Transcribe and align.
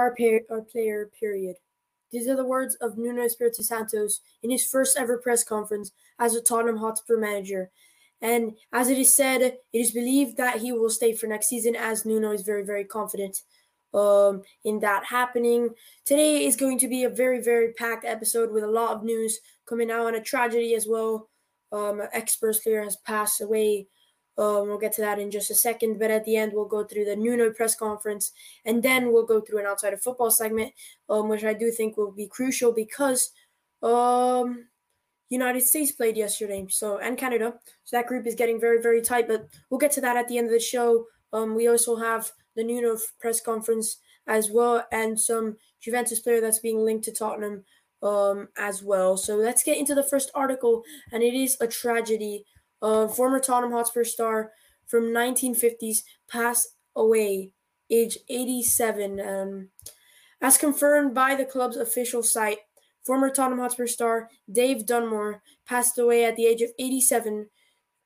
our, 0.00 0.16
our 0.50 0.62
player, 0.62 1.10
period. 1.18 1.56
These 2.10 2.28
are 2.28 2.36
the 2.36 2.44
words 2.44 2.74
of 2.76 2.98
Nuno 2.98 3.22
Espirito 3.22 3.62
Santos 3.62 4.20
in 4.42 4.50
his 4.50 4.66
first 4.66 4.96
ever 4.98 5.18
press 5.18 5.44
conference 5.44 5.92
as 6.18 6.34
a 6.34 6.40
Tottenham 6.40 6.78
Hotspur 6.78 7.16
manager. 7.16 7.70
And 8.20 8.56
as 8.72 8.90
it 8.90 8.98
is 8.98 9.14
said, 9.14 9.40
it 9.40 9.62
is 9.72 9.92
believed 9.92 10.36
that 10.36 10.58
he 10.58 10.72
will 10.72 10.90
stay 10.90 11.14
for 11.14 11.26
next 11.26 11.48
season, 11.48 11.74
as 11.76 12.04
Nuno 12.04 12.32
is 12.32 12.42
very, 12.42 12.64
very 12.64 12.84
confident 12.84 13.42
um, 13.94 14.42
in 14.64 14.80
that 14.80 15.04
happening. 15.04 15.70
Today 16.04 16.44
is 16.44 16.56
going 16.56 16.78
to 16.80 16.88
be 16.88 17.04
a 17.04 17.10
very, 17.10 17.42
very 17.42 17.72
packed 17.72 18.04
episode 18.04 18.52
with 18.52 18.64
a 18.64 18.70
lot 18.70 18.94
of 18.94 19.04
news 19.04 19.38
coming 19.66 19.90
out 19.90 20.08
and 20.08 20.16
a 20.16 20.20
tragedy 20.20 20.74
as 20.74 20.86
well. 20.86 21.28
Um, 21.72 22.02
ex 22.12 22.36
player 22.36 22.82
has 22.82 22.96
passed 23.06 23.40
away. 23.40 23.86
Um, 24.40 24.68
we'll 24.68 24.78
get 24.78 24.94
to 24.94 25.02
that 25.02 25.18
in 25.18 25.30
just 25.30 25.50
a 25.50 25.54
second, 25.54 25.98
but 25.98 26.10
at 26.10 26.24
the 26.24 26.36
end, 26.36 26.52
we'll 26.54 26.64
go 26.64 26.82
through 26.82 27.04
the 27.04 27.14
Nuno 27.14 27.50
press 27.50 27.74
conference 27.74 28.32
and 28.64 28.82
then 28.82 29.12
we'll 29.12 29.26
go 29.26 29.42
through 29.42 29.58
an 29.58 29.66
outside 29.66 29.92
of 29.92 30.02
football 30.02 30.30
segment, 30.30 30.72
um, 31.10 31.28
which 31.28 31.44
I 31.44 31.52
do 31.52 31.70
think 31.70 31.98
will 31.98 32.10
be 32.10 32.26
crucial 32.26 32.72
because 32.72 33.32
um, 33.82 34.66
United 35.28 35.60
States 35.60 35.92
played 35.92 36.16
yesterday, 36.16 36.66
so 36.70 36.98
and 36.98 37.18
Canada. 37.18 37.54
So 37.84 37.98
that 37.98 38.06
group 38.06 38.26
is 38.26 38.34
getting 38.34 38.58
very, 38.58 38.80
very 38.80 39.02
tight, 39.02 39.28
but 39.28 39.46
we'll 39.68 39.78
get 39.78 39.92
to 39.92 40.00
that 40.00 40.16
at 40.16 40.26
the 40.26 40.38
end 40.38 40.46
of 40.46 40.52
the 40.52 40.58
show. 40.58 41.04
Um, 41.34 41.54
we 41.54 41.68
also 41.68 41.96
have 41.96 42.32
the 42.56 42.64
Nuno 42.64 42.96
press 43.20 43.42
conference 43.42 43.98
as 44.26 44.50
well, 44.50 44.86
and 44.90 45.20
some 45.20 45.58
Juventus 45.80 46.20
player 46.20 46.40
that's 46.40 46.60
being 46.60 46.78
linked 46.78 47.04
to 47.04 47.12
Tottenham 47.12 47.64
um, 48.02 48.48
as 48.56 48.82
well. 48.82 49.16
So 49.16 49.36
let's 49.36 49.62
get 49.62 49.76
into 49.76 49.94
the 49.94 50.02
first 50.02 50.30
article, 50.34 50.82
and 51.12 51.22
it 51.22 51.34
is 51.34 51.58
a 51.60 51.66
tragedy. 51.66 52.46
Uh, 52.82 53.08
former 53.08 53.40
Tottenham 53.40 53.72
Hotspur 53.72 54.04
star 54.04 54.52
from 54.86 55.12
1950s 55.12 56.02
passed 56.28 56.68
away, 56.96 57.52
age 57.90 58.18
87. 58.28 59.20
Um, 59.20 59.68
as 60.40 60.56
confirmed 60.56 61.14
by 61.14 61.34
the 61.34 61.44
club's 61.44 61.76
official 61.76 62.22
site, 62.22 62.58
former 63.04 63.30
Tottenham 63.30 63.60
Hotspur 63.60 63.86
star 63.86 64.28
Dave 64.50 64.86
Dunmore 64.86 65.42
passed 65.66 65.98
away 65.98 66.24
at 66.24 66.36
the 66.36 66.46
age 66.46 66.62
of 66.62 66.70
87, 66.78 67.48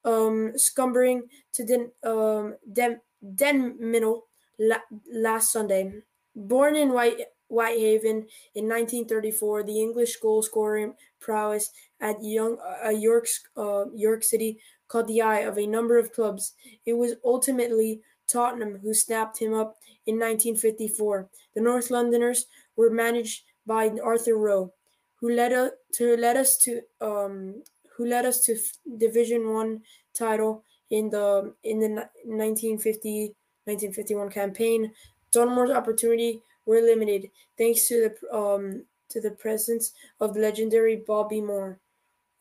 um, 0.04 0.52
scumbering 0.56 1.28
to 1.52 1.64
Den, 1.64 1.90
um, 2.02 2.56
Den, 2.72 3.00
Den 3.34 3.76
Middle 3.78 4.24
la- 4.58 4.88
last 5.12 5.52
Sunday. 5.52 6.02
Born 6.36 6.74
in 6.74 6.92
White, 6.92 7.20
Whitehaven 7.54 8.26
in 8.54 8.68
1934, 8.68 9.62
the 9.62 9.80
English 9.80 10.16
goal 10.16 10.42
scoring 10.42 10.94
prowess 11.20 11.70
at 12.00 12.22
young, 12.22 12.58
uh, 12.84 12.90
York, 12.90 13.26
uh, 13.56 13.84
York 13.94 14.22
City 14.24 14.58
caught 14.88 15.06
the 15.06 15.22
eye 15.22 15.40
of 15.40 15.58
a 15.58 15.66
number 15.66 15.98
of 15.98 16.12
clubs. 16.12 16.52
It 16.84 16.94
was 16.94 17.14
ultimately 17.24 18.00
Tottenham 18.26 18.78
who 18.82 18.92
snapped 18.94 19.38
him 19.38 19.54
up 19.54 19.76
in 20.06 20.16
1954. 20.16 21.28
The 21.54 21.60
North 21.60 21.90
Londoners 21.90 22.46
were 22.76 22.90
managed 22.90 23.44
by 23.66 23.90
Arthur 24.02 24.36
Rowe, 24.36 24.72
who 25.20 25.34
led, 25.34 25.70
to, 25.94 26.16
led 26.16 26.36
us 26.36 26.56
to 26.58 26.80
um, 27.00 27.62
who 27.96 28.06
led 28.06 28.24
us 28.24 28.40
to 28.40 28.56
Division 28.98 29.52
One 29.52 29.82
title 30.14 30.64
in 30.90 31.10
the 31.10 31.54
in 31.62 31.78
the 31.78 31.88
1950 32.24 33.34
1951 33.64 34.28
campaign, 34.30 34.92
Dunmore's 35.32 35.70
opportunity 35.70 36.40
were 36.66 36.80
limited 36.80 37.30
thanks 37.58 37.88
to 37.88 38.08
the 38.08 38.36
um, 38.36 38.84
to 39.08 39.20
the 39.20 39.30
presence 39.30 39.92
of 40.20 40.36
legendary 40.36 40.96
Bobby 40.96 41.40
Moore. 41.40 41.78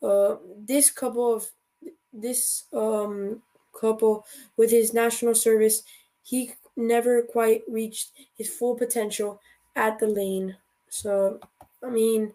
Uh, 0.01 0.35
this 0.57 0.91
couple 0.91 1.33
of 1.33 1.51
this 2.11 2.65
um, 2.73 3.41
couple 3.79 4.25
with 4.57 4.71
his 4.71 4.93
national 4.93 5.35
service, 5.35 5.83
he 6.21 6.53
never 6.75 7.21
quite 7.21 7.63
reached 7.67 8.11
his 8.35 8.49
full 8.49 8.75
potential 8.75 9.39
at 9.75 9.99
the 9.99 10.07
lane. 10.07 10.57
So, 10.89 11.39
I 11.83 11.89
mean, 11.89 12.33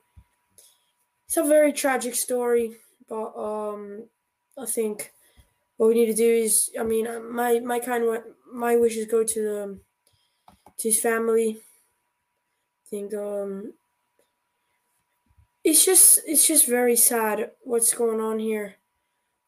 it's 1.27 1.37
a 1.37 1.45
very 1.45 1.73
tragic 1.73 2.15
story, 2.15 2.77
but 3.09 3.33
um, 3.37 4.05
I 4.57 4.67
think 4.67 5.13
what 5.77 5.89
we 5.89 5.95
need 5.95 6.07
to 6.07 6.15
do 6.15 6.29
is, 6.29 6.71
I 6.79 6.83
mean, 6.83 7.07
uh, 7.07 7.21
my 7.21 7.61
my 7.61 7.79
kind 7.79 8.05
of 8.05 8.25
my 8.53 8.77
wishes 8.77 9.07
go 9.07 9.25
to 9.25 9.43
the 9.43 9.79
to 10.79 10.89
his 10.89 11.01
family. 11.01 11.61
Think 12.91 13.13
um, 13.13 13.75
it's 15.63 15.85
just 15.85 16.21
it's 16.27 16.47
just 16.47 16.67
very 16.67 16.97
sad 16.97 17.51
what's 17.61 17.93
going 17.93 18.21
on 18.21 18.39
here, 18.39 18.77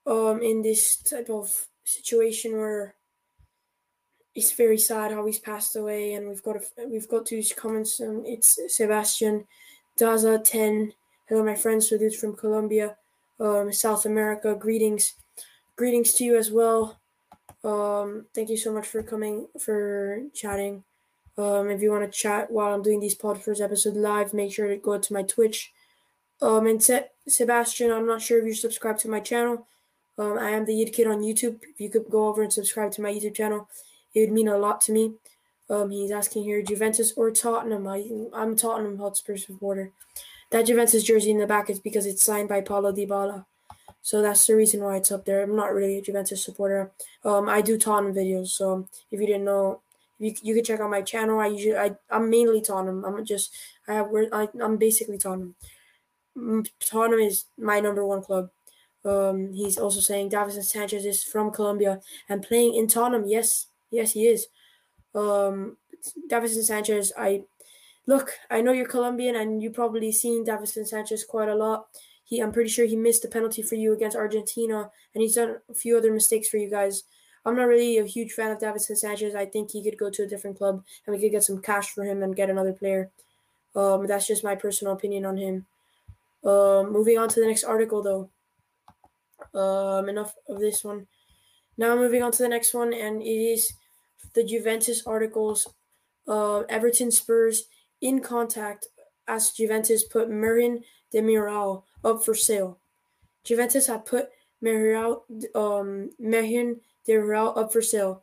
um, 0.06 0.42
in 0.42 0.60
this 0.60 0.96
type 0.96 1.30
of 1.30 1.66
situation 1.82 2.58
where 2.58 2.94
it's 4.34 4.52
very 4.52 4.76
sad 4.76 5.12
how 5.12 5.24
he's 5.24 5.38
passed 5.38 5.74
away, 5.74 6.12
and 6.14 6.28
we've 6.28 6.42
got 6.42 6.56
a, 6.56 6.86
we've 6.86 7.08
got 7.08 7.24
to 7.26 7.42
comments. 7.56 8.00
Um, 8.00 8.24
it's 8.26 8.58
Sebastian 8.68 9.46
Daza 9.98 10.44
ten. 10.44 10.92
Hello, 11.26 11.42
my 11.42 11.54
friends, 11.54 11.88
salutes 11.88 12.20
from 12.20 12.36
Colombia, 12.36 12.96
um, 13.40 13.72
South 13.72 14.04
America. 14.04 14.54
Greetings 14.54 15.14
greetings 15.76 16.12
to 16.14 16.24
you 16.24 16.36
as 16.36 16.50
well. 16.50 17.00
Um, 17.64 18.26
thank 18.34 18.50
you 18.50 18.58
so 18.58 18.70
much 18.70 18.86
for 18.86 19.02
coming 19.02 19.48
for 19.58 20.20
chatting. 20.34 20.84
Um, 21.40 21.70
if 21.70 21.80
you 21.80 21.90
want 21.90 22.04
to 22.04 22.18
chat 22.18 22.50
while 22.50 22.74
I'm 22.74 22.82
doing 22.82 23.00
these 23.00 23.16
podcast 23.16 23.62
episode 23.62 23.96
live, 23.96 24.34
make 24.34 24.52
sure 24.52 24.68
to 24.68 24.76
go 24.76 24.98
to 24.98 25.12
my 25.12 25.22
Twitch. 25.22 25.72
Um, 26.42 26.66
and 26.66 26.82
Se- 26.82 27.08
Sebastian, 27.26 27.90
I'm 27.90 28.06
not 28.06 28.20
sure 28.20 28.38
if 28.38 28.44
you 28.44 28.52
subscribe 28.52 28.98
to 28.98 29.08
my 29.08 29.20
channel. 29.20 29.66
Um, 30.18 30.38
I 30.38 30.50
am 30.50 30.66
the 30.66 30.74
Yid 30.74 30.92
Kid 30.92 31.06
on 31.06 31.22
YouTube. 31.22 31.60
If 31.62 31.80
you 31.80 31.88
could 31.88 32.10
go 32.10 32.28
over 32.28 32.42
and 32.42 32.52
subscribe 32.52 32.92
to 32.92 33.02
my 33.02 33.10
YouTube 33.10 33.34
channel, 33.34 33.68
it 34.14 34.20
would 34.20 34.32
mean 34.32 34.48
a 34.48 34.58
lot 34.58 34.82
to 34.82 34.92
me. 34.92 35.14
Um, 35.70 35.90
he's 35.90 36.10
asking 36.10 36.44
here, 36.44 36.60
Juventus 36.60 37.14
or 37.16 37.30
Tottenham? 37.30 37.86
I, 37.86 38.04
I'm 38.34 38.52
a 38.52 38.56
Tottenham 38.56 38.98
Hotspur 38.98 39.38
supporter. 39.38 39.92
That 40.50 40.66
Juventus 40.66 41.04
jersey 41.04 41.30
in 41.30 41.38
the 41.38 41.46
back 41.46 41.70
is 41.70 41.78
because 41.78 42.04
it's 42.04 42.24
signed 42.24 42.50
by 42.50 42.60
Paulo 42.60 42.92
Dybala. 42.92 43.46
So 44.02 44.20
that's 44.20 44.46
the 44.46 44.56
reason 44.56 44.82
why 44.82 44.96
it's 44.96 45.12
up 45.12 45.24
there. 45.24 45.42
I'm 45.42 45.56
not 45.56 45.72
really 45.72 45.96
a 45.96 46.02
Juventus 46.02 46.44
supporter. 46.44 46.90
Um, 47.24 47.48
I 47.48 47.62
do 47.62 47.78
Tottenham 47.78 48.14
videos, 48.14 48.48
so 48.48 48.88
if 49.10 49.20
you 49.20 49.26
didn't 49.26 49.44
know, 49.44 49.80
you 50.20 50.34
you 50.42 50.54
can 50.54 50.62
check 50.62 50.81
out 50.81 50.91
my 50.91 51.03
channel. 51.03 51.41
I 51.41 51.48
usually 51.48 51.76
I 51.76 51.97
I'm 52.10 52.31
mainly 52.31 52.60
Tottenham. 52.60 53.04
I'm 53.04 53.25
just 53.25 53.53
I 53.88 53.94
have 53.94 54.08
I, 54.32 54.48
I'm 54.62 54.76
basically 54.76 55.19
Tottenham. 55.19 55.56
Mm, 56.36 56.69
Tottenham 56.78 57.20
is 57.20 57.47
my 57.58 57.81
number 57.81 58.06
one 58.06 58.22
club. 58.22 58.50
Um, 59.04 59.53
he's 59.54 59.78
also 59.78 60.00
saying 60.00 60.30
Davinson 60.30 60.62
Sanchez 60.62 61.06
is 61.06 61.25
from 61.25 61.50
Colombia 61.50 62.00
and 62.28 62.42
playing 62.42 62.75
in 62.75 62.86
Tottenham. 62.86 63.26
Yes, 63.26 63.66
yes, 63.91 64.12
he 64.12 64.26
is. 64.26 64.47
Um, 65.14 65.78
Davinson 66.30 66.62
Sanchez, 66.62 67.12
I 67.16 67.44
look. 68.06 68.32
I 68.50 68.60
know 68.60 68.72
you're 68.72 68.86
Colombian 68.86 69.36
and 69.36 69.62
you 69.62 69.70
probably 69.70 70.12
seen 70.12 70.44
Davinson 70.44 70.86
Sanchez 70.86 71.25
quite 71.25 71.48
a 71.48 71.54
lot. 71.54 71.86
He, 72.25 72.41
I'm 72.41 72.53
pretty 72.53 72.70
sure 72.70 72.84
he 72.84 72.94
missed 72.94 73.25
a 73.25 73.28
penalty 73.28 73.62
for 73.62 73.75
you 73.75 73.94
against 73.94 74.16
Argentina, 74.16 74.91
and 75.14 75.22
he's 75.22 75.34
done 75.34 75.56
a 75.69 75.75
few 75.75 75.97
other 75.97 76.12
mistakes 76.12 76.48
for 76.48 76.59
you 76.59 76.70
guys. 76.70 77.04
I'm 77.44 77.56
not 77.56 77.68
really 77.68 77.98
a 77.98 78.04
huge 78.04 78.32
fan 78.32 78.50
of 78.50 78.58
Davinson 78.58 78.96
Sanchez. 78.96 79.34
I 79.34 79.46
think 79.46 79.70
he 79.70 79.82
could 79.82 79.98
go 79.98 80.10
to 80.10 80.22
a 80.22 80.26
different 80.26 80.58
club, 80.58 80.84
and 81.06 81.14
we 81.14 81.20
could 81.20 81.32
get 81.32 81.44
some 81.44 81.60
cash 81.60 81.90
for 81.90 82.04
him 82.04 82.22
and 82.22 82.36
get 82.36 82.50
another 82.50 82.72
player. 82.72 83.10
Um, 83.74 84.06
that's 84.06 84.26
just 84.26 84.44
my 84.44 84.54
personal 84.54 84.92
opinion 84.92 85.24
on 85.24 85.36
him. 85.36 85.66
Um, 86.44 86.92
moving 86.92 87.18
on 87.18 87.28
to 87.28 87.40
the 87.40 87.46
next 87.46 87.64
article, 87.64 88.02
though. 88.02 88.30
Um, 89.58 90.08
enough 90.08 90.34
of 90.48 90.58
this 90.60 90.84
one. 90.84 91.06
Now 91.78 91.96
moving 91.96 92.22
on 92.22 92.32
to 92.32 92.42
the 92.42 92.48
next 92.48 92.74
one, 92.74 92.92
and 92.92 93.22
it 93.22 93.26
is 93.26 93.72
the 94.34 94.44
Juventus 94.44 95.06
articles. 95.06 95.66
Uh, 96.28 96.60
Everton 96.68 97.10
Spurs 97.10 97.64
in 98.00 98.20
contact 98.20 98.88
as 99.26 99.52
Juventus 99.52 100.04
put 100.04 100.28
Merih 100.28 100.82
Demiral 101.12 101.84
up 102.04 102.24
for 102.24 102.34
sale. 102.34 102.78
Juventus 103.44 103.86
had 103.86 104.04
put 104.04 104.28
Muriel, 104.60 105.24
um, 105.54 106.10
Merian 107.18 107.47
all 107.47 107.59
up 107.59 107.72
for 107.72 107.83
sale. 107.83 108.22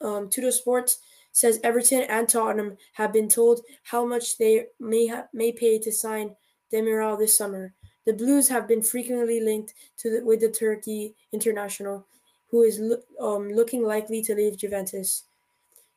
Um, 0.00 0.30
Sports 0.30 0.98
says 1.32 1.60
Everton 1.62 2.02
and 2.02 2.28
Tottenham 2.28 2.76
have 2.94 3.12
been 3.12 3.28
told 3.28 3.60
how 3.84 4.04
much 4.04 4.38
they 4.38 4.66
may 4.78 5.06
ha- 5.06 5.26
may 5.32 5.52
pay 5.52 5.78
to 5.78 5.92
sign 5.92 6.34
Demiral 6.72 7.18
this 7.18 7.36
summer. 7.36 7.74
The 8.06 8.12
Blues 8.12 8.48
have 8.48 8.66
been 8.66 8.82
frequently 8.82 9.40
linked 9.40 9.74
to 9.98 10.10
the, 10.10 10.24
with 10.24 10.40
the 10.40 10.50
Turkey 10.50 11.14
international, 11.32 12.06
who 12.50 12.62
is 12.62 12.78
lo- 12.80 13.02
um, 13.20 13.50
looking 13.50 13.84
likely 13.84 14.22
to 14.22 14.34
leave 14.34 14.56
Juventus. 14.56 15.24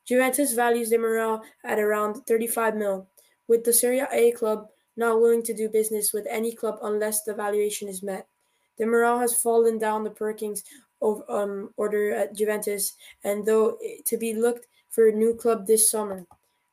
Juventus 0.05 0.53
values 0.53 0.91
Demiral 0.91 1.41
at 1.63 1.79
around 1.79 2.25
35 2.27 2.75
mil, 2.75 3.07
with 3.47 3.63
the 3.63 3.73
Serie 3.73 4.03
A 4.11 4.31
club 4.31 4.67
not 4.95 5.19
willing 5.19 5.43
to 5.43 5.53
do 5.53 5.69
business 5.69 6.13
with 6.13 6.27
any 6.29 6.53
club 6.53 6.77
unless 6.83 7.23
the 7.23 7.33
valuation 7.33 7.87
is 7.87 8.03
met. 8.03 8.27
Demiral 8.79 9.19
has 9.19 9.33
fallen 9.33 9.77
down 9.77 10.03
the 10.03 10.09
Perkins 10.09 10.63
um, 11.29 11.73
order 11.77 12.13
at 12.13 12.35
Juventus, 12.35 12.95
and 13.23 13.45
though 13.45 13.77
to 14.05 14.17
be 14.17 14.33
looked 14.33 14.67
for 14.89 15.07
a 15.07 15.11
new 15.11 15.33
club 15.35 15.67
this 15.67 15.89
summer. 15.89 16.25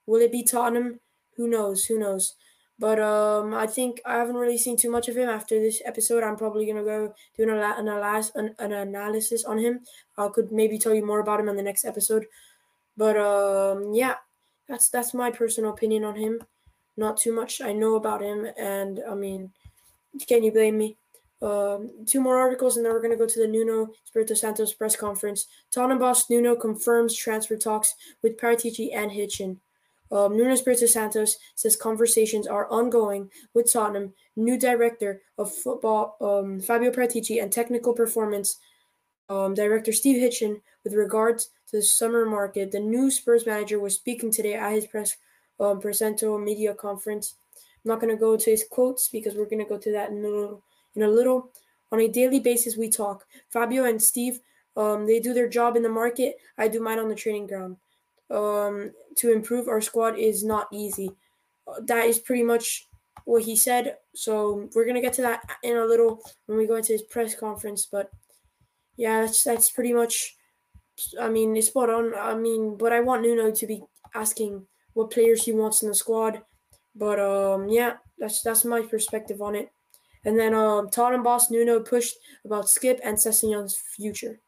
Will 0.06 0.20
it 0.20 0.32
be 0.32 0.42
Tottenham? 0.42 1.00
Who 1.36 1.48
knows? 1.48 1.84
Who 1.86 1.98
knows? 1.98 2.34
But 2.78 2.98
um, 2.98 3.52
I 3.52 3.66
think 3.66 4.00
I 4.06 4.16
haven't 4.16 4.36
really 4.36 4.56
seen 4.56 4.76
too 4.76 4.90
much 4.90 5.08
of 5.08 5.16
him 5.16 5.28
after 5.28 5.60
this 5.60 5.82
episode. 5.84 6.22
I'm 6.22 6.36
probably 6.36 6.66
gonna 6.66 6.82
go 6.82 7.14
do 7.36 7.42
an, 7.42 7.50
an, 7.50 7.88
an, 7.88 8.54
an 8.58 8.72
analysis 8.72 9.44
on 9.44 9.58
him. 9.58 9.80
I 10.16 10.28
could 10.28 10.50
maybe 10.50 10.78
tell 10.78 10.94
you 10.94 11.04
more 11.04 11.20
about 11.20 11.40
him 11.40 11.48
in 11.48 11.56
the 11.56 11.62
next 11.62 11.84
episode. 11.84 12.24
But 12.96 13.18
um, 13.18 13.92
yeah, 13.92 14.14
that's 14.66 14.88
that's 14.88 15.12
my 15.12 15.30
personal 15.30 15.72
opinion 15.72 16.04
on 16.04 16.16
him. 16.16 16.40
Not 16.96 17.18
too 17.18 17.34
much 17.34 17.60
I 17.60 17.72
know 17.72 17.96
about 17.96 18.22
him, 18.22 18.46
and 18.58 19.00
I 19.08 19.14
mean, 19.14 19.52
can 20.26 20.42
you 20.42 20.52
blame 20.52 20.78
me? 20.78 20.96
Um, 21.42 21.90
two 22.06 22.20
more 22.20 22.38
articles, 22.38 22.76
and 22.76 22.84
then 22.84 22.92
we're 22.92 23.00
going 23.00 23.12
to 23.12 23.16
go 23.16 23.26
to 23.26 23.40
the 23.40 23.48
Nuno 23.48 23.90
Espirito 24.04 24.34
Santos 24.34 24.74
press 24.74 24.94
conference. 24.94 25.46
Tottenham 25.70 25.98
boss 25.98 26.28
Nuno 26.28 26.54
confirms 26.54 27.16
transfer 27.16 27.56
talks 27.56 27.94
with 28.22 28.38
Paratici 28.38 28.94
and 28.94 29.10
Hitchen. 29.10 29.56
Um, 30.12 30.36
Nuno 30.36 30.52
Espirito 30.52 30.86
Santos 30.86 31.38
says 31.54 31.76
conversations 31.76 32.46
are 32.46 32.70
ongoing 32.70 33.30
with 33.54 33.72
Tottenham, 33.72 34.12
new 34.36 34.58
director 34.58 35.22
of 35.38 35.54
football 35.54 36.16
um, 36.20 36.60
Fabio 36.60 36.90
Paratici, 36.90 37.42
and 37.42 37.50
technical 37.50 37.94
performance 37.94 38.58
um, 39.30 39.54
director 39.54 39.92
Steve 39.92 40.20
Hitchen 40.20 40.60
with 40.84 40.94
regards 40.94 41.50
to 41.68 41.76
the 41.76 41.82
summer 41.82 42.26
market. 42.26 42.72
The 42.72 42.80
new 42.80 43.10
Spurs 43.10 43.46
manager 43.46 43.78
was 43.78 43.94
speaking 43.94 44.32
today 44.32 44.54
at 44.54 44.72
his 44.72 44.86
press 44.86 45.16
um, 45.60 45.80
presento 45.80 46.42
media 46.42 46.74
conference. 46.74 47.36
I'm 47.84 47.90
not 47.90 48.00
going 48.00 48.14
to 48.14 48.20
go 48.20 48.36
to 48.36 48.50
his 48.50 48.64
quotes 48.68 49.08
because 49.08 49.36
we're 49.36 49.48
going 49.48 49.64
to 49.64 49.68
go 49.68 49.78
to 49.78 49.92
that 49.92 50.10
in 50.10 50.24
a 50.24 50.28
little. 50.28 50.62
In 50.96 51.02
a 51.02 51.08
little, 51.08 51.52
on 51.92 52.00
a 52.00 52.08
daily 52.08 52.40
basis, 52.40 52.76
we 52.76 52.88
talk. 52.88 53.26
Fabio 53.50 53.84
and 53.84 54.02
Steve, 54.02 54.40
um, 54.76 55.06
they 55.06 55.20
do 55.20 55.34
their 55.34 55.48
job 55.48 55.76
in 55.76 55.82
the 55.82 55.88
market. 55.88 56.36
I 56.58 56.68
do 56.68 56.80
mine 56.80 56.98
on 56.98 57.08
the 57.08 57.14
training 57.14 57.46
ground 57.46 57.76
um, 58.30 58.92
to 59.16 59.32
improve 59.32 59.68
our 59.68 59.80
squad 59.80 60.18
is 60.18 60.44
not 60.44 60.68
easy. 60.72 61.10
Uh, 61.66 61.80
that 61.84 62.06
is 62.06 62.18
pretty 62.18 62.42
much 62.42 62.88
what 63.24 63.42
he 63.42 63.56
said. 63.56 63.96
So 64.14 64.68
we're 64.74 64.86
gonna 64.86 65.00
get 65.00 65.12
to 65.14 65.22
that 65.22 65.42
in 65.62 65.76
a 65.76 65.84
little 65.84 66.20
when 66.46 66.58
we 66.58 66.66
go 66.66 66.76
into 66.76 66.92
his 66.92 67.02
press 67.02 67.34
conference. 67.34 67.86
But 67.90 68.10
yeah, 68.96 69.22
that's 69.22 69.44
that's 69.44 69.70
pretty 69.70 69.92
much. 69.92 70.36
I 71.20 71.28
mean, 71.28 71.56
it's 71.56 71.68
spot 71.68 71.90
on. 71.90 72.14
I 72.14 72.34
mean, 72.34 72.76
but 72.76 72.92
I 72.92 73.00
want 73.00 73.22
Nuno 73.22 73.50
to 73.50 73.66
be 73.66 73.82
asking 74.14 74.66
what 74.94 75.10
players 75.10 75.44
he 75.44 75.52
wants 75.52 75.82
in 75.82 75.88
the 75.88 75.94
squad. 75.94 76.42
But 76.94 77.18
um, 77.18 77.68
yeah, 77.68 77.94
that's 78.18 78.42
that's 78.42 78.64
my 78.64 78.82
perspective 78.82 79.40
on 79.42 79.54
it. 79.54 79.72
And 80.24 80.38
then 80.38 80.54
um, 80.54 80.90
Tottenham 80.90 81.22
boss 81.22 81.50
Nuno 81.50 81.80
pushed 81.80 82.16
about 82.44 82.66
Skipp 82.66 83.00
and 83.02 83.16
Sessegnon's 83.16 83.76
future. 83.76 84.40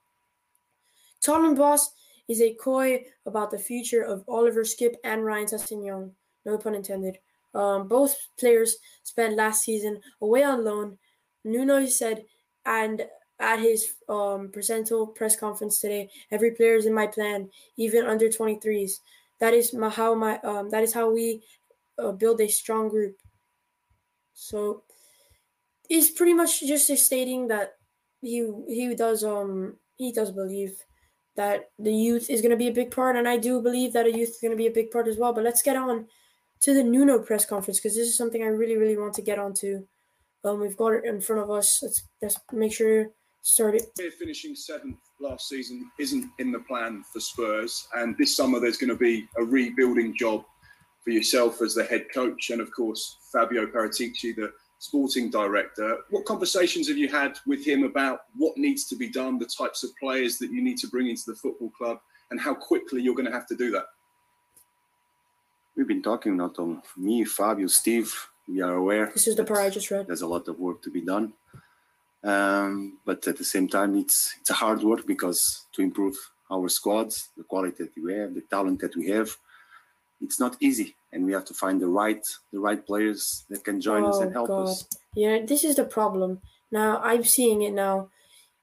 Tottenham 1.20 1.54
boss 1.54 1.92
is 2.28 2.40
a 2.40 2.54
coy 2.54 3.04
about 3.26 3.50
the 3.50 3.58
future 3.58 4.02
of 4.02 4.24
Oliver 4.28 4.62
Skipp 4.62 4.94
and 5.04 5.24
Ryan 5.24 5.46
Sessegnon. 5.46 6.10
No 6.44 6.58
pun 6.58 6.74
intended. 6.74 7.19
Um, 7.54 7.88
both 7.88 8.16
players 8.38 8.76
spent 9.02 9.36
last 9.36 9.64
season 9.64 10.00
away 10.20 10.42
on 10.42 10.64
loan. 10.64 10.98
Nuno 11.44 11.86
said, 11.86 12.24
and 12.64 13.06
at 13.38 13.58
his 13.58 13.94
um, 14.08 14.48
presento 14.48 15.14
press 15.14 15.36
conference 15.36 15.80
today, 15.80 16.08
every 16.30 16.52
player 16.52 16.76
is 16.76 16.86
in 16.86 16.94
my 16.94 17.06
plan, 17.06 17.50
even 17.76 18.06
under 18.06 18.28
23s. 18.28 19.00
That 19.40 19.54
is 19.54 19.74
my, 19.74 19.88
how 19.88 20.14
my 20.14 20.38
um, 20.40 20.70
that 20.70 20.84
is 20.84 20.94
how 20.94 21.10
we 21.10 21.42
uh, 21.98 22.12
build 22.12 22.40
a 22.40 22.48
strong 22.48 22.88
group. 22.88 23.16
So 24.34 24.84
he's 25.93 26.11
pretty 26.11 26.33
much 26.33 26.61
just 26.61 26.97
stating 26.97 27.49
that 27.49 27.75
he 28.23 28.50
he 28.69 28.94
does 28.94 29.23
um 29.23 29.77
he 29.97 30.11
does 30.11 30.31
believe 30.31 30.73
that 31.37 31.71
the 31.79 31.93
youth 31.93 32.31
is 32.31 32.41
going 32.41 32.50
to 32.50 32.65
be 32.65 32.69
a 32.69 32.79
big 32.81 32.91
part, 32.91 33.17
and 33.17 33.27
I 33.27 33.37
do 33.39 33.62
believe 33.62 33.93
that 33.93 34.06
a 34.06 34.17
youth 34.19 34.31
is 34.31 34.39
going 34.43 34.50
to 34.50 34.62
be 34.65 34.67
a 34.67 34.79
big 34.79 34.91
part 34.91 35.09
as 35.09 35.17
well. 35.17 35.33
But 35.33 35.44
let's 35.44 35.62
get 35.62 35.77
on 35.77 36.06
to 36.61 36.75
the 36.75 36.85
Nuno 36.85 37.19
press 37.21 37.47
conference 37.47 37.79
because 37.79 37.97
this 37.97 38.06
is 38.06 38.17
something 38.17 38.43
I 38.43 38.49
really, 38.49 38.77
really 38.77 38.99
want 38.99 39.15
to 39.15 39.23
get 39.23 39.39
onto. 39.39 39.87
Um, 40.44 40.61
we've 40.61 40.77
got 40.77 40.94
it 40.94 41.05
in 41.05 41.21
front 41.21 41.43
of 41.43 41.50
us. 41.50 41.81
Let's 41.83 42.03
let's 42.23 42.39
make 42.53 42.73
sure 42.73 43.09
start 43.43 43.75
it. 43.75 43.85
Finishing 44.19 44.55
seventh 44.55 44.99
last 45.21 45.49
season 45.49 45.91
isn't 45.99 46.27
in 46.39 46.53
the 46.53 46.61
plan 46.61 47.03
for 47.12 47.21
Spurs, 47.21 47.87
and 47.94 48.17
this 48.19 48.37
summer 48.37 48.61
there's 48.61 48.79
going 48.79 48.97
to 48.97 49.05
be 49.11 49.27
a 49.39 49.44
rebuilding 49.44 50.17
job 50.17 50.44
for 51.05 51.11
yourself 51.11 51.61
as 51.61 51.75
the 51.75 51.85
head 51.85 52.06
coach, 52.15 52.50
and 52.50 52.61
of 52.61 52.71
course 52.73 53.19
Fabio 53.33 53.67
Paratici, 53.67 54.35
the 54.37 54.53
sporting 54.82 55.31
director. 55.31 55.99
What 56.11 56.25
conversations 56.25 56.88
have 56.88 56.99
you 56.99 57.08
had 57.08 57.38
with 57.46 57.64
him 57.64 57.84
about 57.84 58.23
what 58.37 58.58
needs 58.58 58.84
to 58.87 58.96
be 58.96 59.08
done, 59.08 59.38
the 59.38 59.46
types 59.46 59.84
of 59.84 59.90
players 59.96 60.38
that 60.38 60.50
you 60.50 60.61
need 60.61 60.76
to 60.79 60.88
bring 60.88 61.08
into 61.08 61.23
the 61.29 61.37
football 61.37 61.70
club, 61.70 61.99
and 62.32 62.40
how 62.40 62.52
quickly 62.52 63.00
you're 63.00 63.14
going 63.14 63.31
to 63.31 63.38
have 63.38 63.46
to 63.46 63.56
do 63.56 63.70
that? 63.70 63.87
We've 65.76 65.87
been 65.87 66.02
talking 66.02 66.37
not 66.37 66.58
on 66.58 66.82
me, 66.96 67.25
Fabio, 67.25 67.69
Steve. 67.69 68.12
We 68.49 68.61
are 68.61 68.75
aware. 68.75 69.06
This 69.14 69.29
is 69.29 69.37
the 69.37 69.44
part 69.44 69.61
I 69.61 69.70
just 69.70 69.88
read. 69.93 70.08
There's 70.08 70.23
a 70.23 70.26
lot 70.26 70.49
of 70.49 70.58
work 70.58 70.82
to 70.82 70.90
be 70.90 71.00
done, 71.00 71.32
um, 72.25 72.99
but 73.06 73.25
at 73.29 73.38
the 73.38 73.44
same 73.44 73.69
time, 73.69 73.94
it's 73.96 74.34
it's 74.40 74.50
a 74.50 74.55
hard 74.64 74.82
work 74.82 75.06
because 75.06 75.67
to 75.75 75.82
improve 75.82 76.17
our 76.50 76.69
squads, 76.69 77.29
the 77.37 77.44
quality 77.44 77.84
that 77.84 78.02
we 78.02 78.14
have, 78.14 78.34
the 78.34 78.40
talent 78.40 78.81
that 78.81 78.96
we 78.96 79.11
have, 79.11 79.31
it's 80.22 80.40
not 80.40 80.56
easy 80.60 80.94
and 81.12 81.24
we 81.24 81.32
have 81.32 81.44
to 81.44 81.54
find 81.54 81.80
the 81.80 81.86
right 81.86 82.24
the 82.52 82.58
right 82.58 82.86
players 82.86 83.44
that 83.50 83.64
can 83.64 83.80
join 83.80 84.04
oh, 84.04 84.08
us 84.08 84.20
and 84.20 84.30
oh, 84.30 84.32
help 84.32 84.48
God. 84.48 84.69
us. 84.69 84.86
Yeah 85.14 85.38
this 85.44 85.64
is 85.64 85.76
the 85.76 85.84
problem. 85.84 86.40
Now 86.70 87.00
i'm 87.02 87.24
seeing 87.24 87.62
it 87.62 87.72
now. 87.72 88.08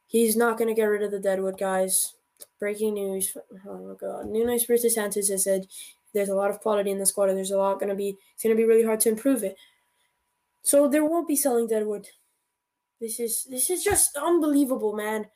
He's 0.07 0.35
not 0.35 0.57
going 0.57 0.69
to 0.69 0.73
get 0.73 0.85
rid 0.85 1.03
of 1.03 1.11
the 1.11 1.19
deadwood 1.19 1.59
guys. 1.59 2.15
Breaking 2.59 2.95
news 2.95 3.35
oh 3.67 3.77
my 3.77 3.93
god. 3.95 4.27
Nuno 4.27 4.53
espirito 4.53 4.89
santos 4.89 5.29
has 5.29 5.43
said 5.43 5.67
there's 6.13 6.29
a 6.29 6.35
lot 6.35 6.49
of 6.49 6.59
quality 6.61 6.91
in 6.91 6.97
the 6.97 7.05
squad 7.05 7.29
and 7.29 7.37
there's 7.37 7.51
a 7.51 7.57
lot 7.57 7.79
going 7.79 7.89
to 7.89 7.95
be 7.95 8.17
it's 8.33 8.43
going 8.43 8.55
to 8.55 8.61
be 8.61 8.67
really 8.67 8.85
hard 8.85 8.99
to 9.01 9.09
improve 9.09 9.43
it. 9.43 9.55
So 10.63 10.87
there 10.87 11.05
won't 11.05 11.27
be 11.27 11.35
selling 11.35 11.67
deadwood. 11.67 12.07
This 12.99 13.19
is 13.19 13.45
this 13.49 13.69
is 13.69 13.83
just 13.83 14.17
unbelievable 14.17 14.93
man. 14.93 15.27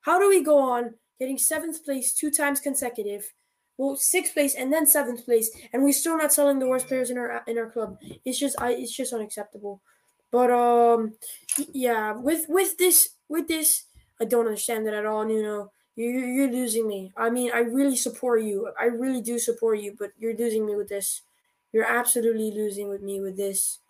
How 0.00 0.18
do 0.18 0.28
we 0.28 0.42
go 0.42 0.58
on 0.58 0.94
getting 1.18 1.38
seventh 1.38 1.84
place 1.84 2.12
two 2.12 2.30
times 2.30 2.60
consecutive 2.60 3.32
well, 3.76 3.96
sixth 3.96 4.34
place 4.34 4.54
and 4.54 4.72
then 4.72 4.86
seventh 4.86 5.24
place, 5.24 5.50
and 5.72 5.82
we're 5.82 5.92
still 5.92 6.16
not 6.16 6.32
selling 6.32 6.58
the 6.58 6.68
worst 6.68 6.86
players 6.86 7.10
in 7.10 7.18
our 7.18 7.42
in 7.46 7.58
our 7.58 7.70
club. 7.70 7.98
It's 8.24 8.38
just 8.38 8.60
I 8.60 8.72
it's 8.72 8.94
just 8.94 9.12
unacceptable. 9.12 9.82
But 10.30 10.50
um, 10.50 11.14
yeah, 11.72 12.12
with 12.12 12.46
with 12.48 12.76
this 12.78 13.10
with 13.28 13.48
this, 13.48 13.84
I 14.20 14.24
don't 14.24 14.46
understand 14.46 14.86
it 14.86 14.94
at 14.94 15.06
all. 15.06 15.28
You 15.28 15.42
know, 15.42 15.72
you 15.96 16.08
you're 16.08 16.50
losing 16.50 16.86
me. 16.86 17.12
I 17.16 17.30
mean, 17.30 17.50
I 17.52 17.60
really 17.60 17.96
support 17.96 18.42
you. 18.42 18.70
I 18.78 18.86
really 18.86 19.20
do 19.20 19.38
support 19.38 19.80
you, 19.80 19.96
but 19.98 20.12
you're 20.18 20.36
losing 20.36 20.66
me 20.66 20.76
with 20.76 20.88
this. 20.88 21.22
You're 21.72 21.90
absolutely 21.90 22.52
losing 22.52 22.88
with 22.88 23.02
me 23.02 23.20
with 23.20 23.36
this. 23.36 23.80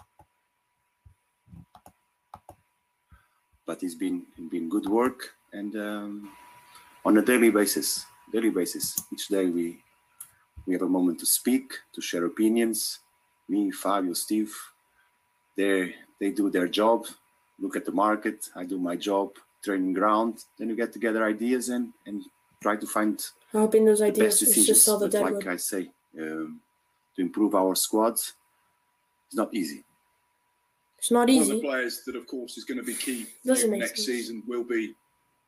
But 3.67 3.83
it's 3.83 3.95
been 3.95 4.25
been 4.51 4.69
good 4.69 4.87
work 4.87 5.33
and 5.53 5.75
um, 5.77 6.31
on 7.05 7.17
a 7.17 7.23
daily 7.23 7.51
basis 7.51 8.05
daily 8.35 8.51
basis. 8.51 8.97
Each 9.13 9.29
day 9.29 9.47
we 9.47 9.79
we 10.67 10.73
have 10.73 10.83
a 10.83 10.89
moment 10.89 11.21
to 11.21 11.27
speak, 11.27 11.67
to 11.95 12.01
share 12.01 12.25
opinions. 12.25 13.01
Me, 13.49 13.71
Fabio, 13.71 14.15
Steve, 14.15 14.53
they 15.57 15.95
they 16.21 16.31
do 16.31 16.51
their 16.51 16.69
job, 16.69 17.07
look 17.61 17.77
at 17.77 17.85
the 17.85 17.93
market. 17.93 18.39
I 18.57 18.65
do 18.65 18.79
my 18.79 18.97
job, 18.97 19.29
training 19.65 19.93
ground. 19.93 20.35
Then 20.59 20.69
we 20.69 20.75
get 20.75 20.93
together 20.93 21.25
ideas 21.25 21.69
and 21.69 21.93
and 22.07 22.23
try 22.63 22.77
to 22.77 22.87
find. 22.87 23.15
Hoping 23.53 23.85
those 23.85 24.03
ideas 24.03 24.43
is 24.43 24.67
just 24.67 24.89
all 24.89 24.99
the 24.99 25.09
but 25.09 25.35
like 25.35 25.47
I 25.47 25.57
say, 25.57 25.83
um, 26.21 26.61
to 27.15 27.23
improve 27.23 27.55
our 27.55 27.77
squads, 27.77 28.35
it's 29.27 29.37
not 29.37 29.55
easy. 29.55 29.85
It's 30.99 31.13
not 31.13 31.29
easy. 31.31 31.41
One 31.41 31.57
of 31.57 31.63
the 31.63 31.69
players 31.69 32.03
that, 32.07 32.17
of 32.17 32.27
course, 32.27 32.57
is 32.57 32.65
going 32.65 32.79
to 32.79 32.89
be 32.93 32.95
key 32.95 33.27
next 33.45 33.61
sense. 33.63 34.07
season 34.07 34.43
will 34.49 34.65
be 34.65 34.95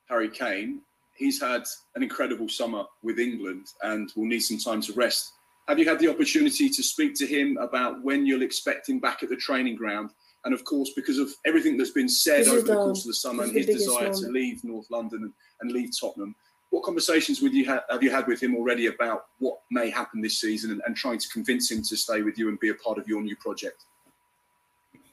Harry 0.08 0.28
Kane 0.28 0.82
he's 1.16 1.40
had 1.40 1.64
an 1.94 2.02
incredible 2.02 2.48
summer 2.48 2.84
with 3.02 3.18
England 3.18 3.66
and 3.82 4.12
will 4.16 4.26
need 4.26 4.40
some 4.40 4.58
time 4.58 4.80
to 4.82 4.92
rest. 4.92 5.32
Have 5.68 5.78
you 5.78 5.88
had 5.88 5.98
the 5.98 6.08
opportunity 6.08 6.68
to 6.68 6.82
speak 6.82 7.14
to 7.16 7.26
him 7.26 7.56
about 7.60 8.02
when 8.02 8.24
you'll 8.24 8.42
expect 8.42 8.88
him 8.88 9.00
back 9.00 9.22
at 9.22 9.28
the 9.28 9.36
training 9.36 9.76
ground? 9.76 10.10
And 10.44 10.54
of 10.54 10.64
course, 10.64 10.90
because 10.94 11.18
of 11.18 11.28
everything 11.44 11.76
that's 11.76 11.90
been 11.90 12.08
said 12.08 12.40
this 12.40 12.48
over 12.48 12.60
the, 12.60 12.66
the 12.68 12.74
course 12.74 13.00
of 13.00 13.08
the 13.08 13.14
summer 13.14 13.42
and 13.42 13.52
his 13.52 13.66
desire 13.66 14.12
to 14.12 14.28
leave 14.28 14.62
North 14.62 14.86
London 14.90 15.22
and, 15.24 15.32
and 15.60 15.72
leave 15.72 15.90
Tottenham, 15.98 16.36
what 16.70 16.84
conversations 16.84 17.42
with 17.42 17.52
you 17.52 17.66
ha- 17.66 17.82
have 17.90 18.02
you 18.02 18.10
had 18.10 18.28
with 18.28 18.40
him 18.40 18.54
already 18.54 18.86
about 18.86 19.26
what 19.38 19.58
may 19.70 19.90
happen 19.90 20.20
this 20.20 20.40
season 20.40 20.70
and, 20.70 20.82
and 20.86 20.96
trying 20.96 21.18
to 21.18 21.28
convince 21.30 21.70
him 21.70 21.82
to 21.82 21.96
stay 21.96 22.22
with 22.22 22.38
you 22.38 22.48
and 22.48 22.60
be 22.60 22.68
a 22.68 22.74
part 22.74 22.98
of 22.98 23.08
your 23.08 23.22
new 23.22 23.36
project? 23.36 23.86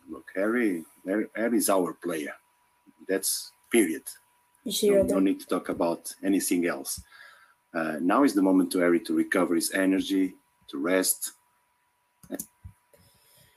Look, 0.09 0.25
Harry, 0.35 0.83
Harry 1.07 1.57
is 1.57 1.69
our 1.69 1.93
player. 1.93 2.33
That's 3.07 3.51
period. 3.71 4.03
No, 5.07 5.15
no, 5.15 5.19
need 5.19 5.39
to 5.41 5.47
talk 5.47 5.69
about 5.69 6.13
anything 6.23 6.65
else. 6.67 7.01
Uh, 7.73 7.97
now 8.01 8.23
is 8.23 8.33
the 8.33 8.41
moment 8.41 8.71
to 8.71 8.79
Harry 8.79 8.99
to 9.01 9.13
recover 9.13 9.55
his 9.55 9.71
energy, 9.73 10.35
to 10.69 10.77
rest. 10.77 11.33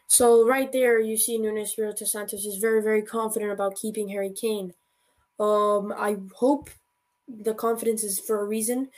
So 0.09 0.47
right 0.47 0.71
there, 0.73 1.01
you 1.01 1.17
see 1.17 1.37
Nuno 1.37 1.63
Espirito 1.63 2.05
Santos 2.05 2.45
is 2.45 2.59
very, 2.59 2.83
very 2.83 3.03
confident 3.03 3.53
about 3.53 3.77
keeping 3.77 4.09
Harry 4.09 4.31
Kane. 4.31 4.73
Um, 5.39 5.93
I 5.97 6.17
hope 6.35 6.71
the 7.29 7.55
confidence 7.55 8.03
is 8.05 8.19
for 8.19 8.41
a 8.41 8.45
reason. 8.45 8.89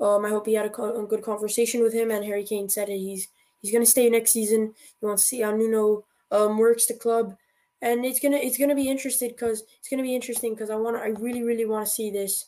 Um, 0.00 0.24
I 0.24 0.28
hope 0.28 0.46
he 0.46 0.54
had 0.54 0.66
a, 0.66 0.70
co- 0.70 1.02
a, 1.02 1.06
good 1.06 1.22
conversation 1.22 1.82
with 1.82 1.92
him, 1.92 2.10
and 2.10 2.24
Harry 2.24 2.44
Kane 2.44 2.68
said 2.68 2.88
it. 2.88 2.98
He's 2.98 3.28
he's 3.60 3.72
going 3.72 3.84
to 3.84 3.90
stay 3.90 4.08
next 4.08 4.30
season. 4.30 4.74
He 5.00 5.06
wants 5.06 5.22
to 5.24 5.28
see 5.28 5.40
how 5.40 5.50
Nuno 5.50 6.04
um, 6.30 6.58
works 6.58 6.86
the 6.86 6.94
club 6.94 7.36
and 7.82 8.04
it's 8.04 8.20
gonna 8.20 8.36
it's 8.36 8.58
gonna 8.58 8.74
be 8.74 8.88
interesting 8.88 9.30
because 9.30 9.64
it's 9.78 9.88
gonna 9.88 10.02
be 10.02 10.14
interesting 10.14 10.54
because 10.54 10.70
I 10.70 10.76
want 10.76 10.96
I 10.96 11.08
really 11.08 11.42
really 11.42 11.66
want 11.66 11.86
to 11.86 11.92
see 11.92 12.10
this. 12.10 12.46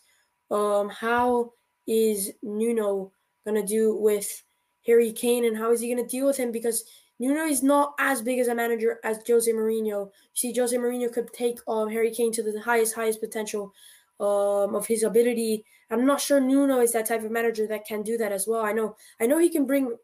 Um, 0.50 0.88
how 0.88 1.52
is 1.86 2.32
Nuno 2.42 3.12
gonna 3.44 3.66
do 3.66 3.96
with 3.96 4.42
Harry 4.86 5.12
Kane 5.12 5.44
and 5.44 5.56
how 5.56 5.72
is 5.72 5.80
he 5.80 5.94
to 5.94 6.06
deal 6.06 6.26
with 6.26 6.36
him 6.36 6.52
because 6.52 6.84
Nuno 7.18 7.42
is 7.44 7.62
not 7.62 7.94
as 7.98 8.20
big 8.20 8.40
as 8.40 8.48
a 8.48 8.54
manager 8.54 8.98
as 9.04 9.20
Jose 9.26 9.50
Mourinho. 9.50 9.86
You 9.86 10.10
see, 10.34 10.52
Jose 10.52 10.76
Mourinho 10.76 11.12
could 11.12 11.32
take 11.32 11.60
um, 11.68 11.88
Harry 11.88 12.10
Kane 12.10 12.32
to 12.32 12.42
the 12.42 12.60
highest, 12.60 12.96
highest 12.96 13.20
potential 13.20 13.72
um, 14.18 14.74
of 14.74 14.86
his 14.86 15.04
ability. 15.04 15.64
I'm 15.90 16.04
not 16.04 16.20
sure 16.20 16.40
Nuno 16.40 16.80
is 16.80 16.92
that 16.92 17.06
type 17.06 17.22
of 17.22 17.30
manager 17.30 17.66
that 17.68 17.86
can 17.86 18.02
do 18.02 18.16
that 18.18 18.32
as 18.32 18.48
well. 18.48 18.64
I 18.64 18.72
know, 18.72 18.96
I 19.20 19.26
know 19.26 19.38
he 19.38 19.50
can 19.50 19.66
bring 19.66 19.96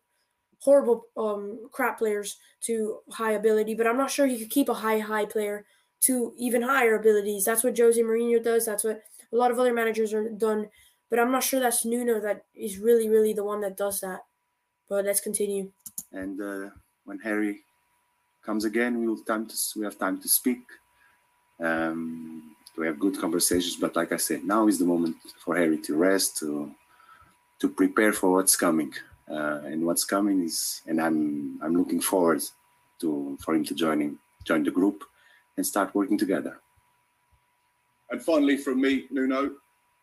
horrible 0.61 1.07
um, 1.17 1.69
crap 1.73 1.99
players 1.99 2.37
to 2.63 2.99
high 3.11 3.33
ability, 3.33 3.75
but 3.75 3.87
I'm 3.87 3.97
not 3.97 4.11
sure 4.11 4.27
he 4.27 4.39
could 4.39 4.51
keep 4.51 4.69
a 4.69 4.75
high, 4.75 4.99
high 4.99 5.27
player 5.27 5.65
to 6.01 6.33
even 6.37 6.63
higher 6.63 6.97
abilities. 6.97 7.45
That's 7.45 7.65
what 7.65 7.77
Jose 7.77 8.01
Mourinho 8.01 8.43
does. 8.43 8.67
That's 8.67 8.85
what 8.85 9.03
a 9.33 9.37
lot 9.37 9.51
of 9.51 9.59
other 9.59 9.73
managers 9.73 10.13
are 10.13 10.29
done. 10.31 10.69
But 11.11 11.19
I'm 11.19 11.33
not 11.33 11.43
sure 11.43 11.61
that's 11.61 11.85
Nuno 11.85 12.21
that 12.21 12.45
is 12.55 12.79
really, 12.79 13.09
really 13.09 13.33
the 13.33 13.45
one 13.45 13.61
that 13.63 13.77
does 13.77 14.01
that. 14.01 14.21
But 14.89 15.05
let's 15.05 15.21
continue. 15.21 15.71
And 16.13 16.41
uh, 16.41 16.71
when 17.05 17.19
Harry 17.21 17.61
comes 18.45 18.65
again, 18.65 19.01
we 19.01 19.09
will 19.09 19.23
time 19.25 19.47
to 19.47 19.55
we 19.77 19.85
have 19.85 19.99
time 19.99 20.21
to 20.21 20.29
speak. 20.29 20.61
Um, 21.61 22.55
we 22.77 22.87
have 22.87 22.99
good 22.99 23.19
conversations. 23.19 23.77
But 23.77 23.97
like 23.97 24.13
I 24.13 24.17
said, 24.17 24.45
now 24.45 24.69
is 24.69 24.79
the 24.79 24.85
moment 24.85 25.17
for 25.45 25.57
Harry 25.57 25.79
to 25.79 25.97
rest, 25.97 26.39
to 26.39 26.71
to 27.61 27.69
prepare 27.69 28.13
for 28.13 28.33
what's 28.33 28.57
coming. 28.57 28.93
Uh, 29.31 29.61
and 29.65 29.85
what's 29.85 30.05
coming 30.05 30.43
is, 30.43 30.83
and 30.87 31.01
I'm 31.01 31.59
I'm 31.63 31.77
looking 31.77 32.01
forward 32.01 32.43
to 33.01 33.37
for 33.41 33.55
him 33.55 33.65
to 33.65 33.75
joining 33.75 34.19
join 34.45 34.63
the 34.63 34.71
group 34.71 35.05
and 35.57 35.67
start 35.67 35.95
working 35.95 36.17
together. 36.17 36.61
And 38.11 38.23
finally, 38.23 38.57
from 38.57 38.81
me, 38.81 39.07
Nuno, 39.11 39.51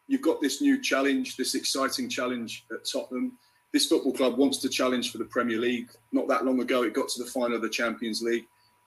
you've 0.08 0.22
got 0.22 0.41
this 0.41 0.62
new 0.62 0.79
challenge, 0.82 1.38
this 1.38 1.55
exciting 1.55 2.10
challenge 2.10 2.65
at 2.72 2.86
Tottenham. 2.86 3.38
This 3.74 3.88
football 3.88 4.13
club 4.13 4.38
wants 4.38 4.60
to 4.60 4.70
challenge 4.70 5.12
for 5.12 5.17
the 5.17 5.25
Premier 5.25 5.58
League. 5.58 5.89
Not 6.12 6.27
that 6.27 6.46
long 6.46 6.62
ago, 6.62 6.84
it 6.84 6.94
got 6.94 7.10
to 7.10 7.24
the 7.24 7.29
final 7.29 7.55
of 7.55 7.62
the 7.62 7.70
Champions 7.70 8.22
League. 8.22 8.46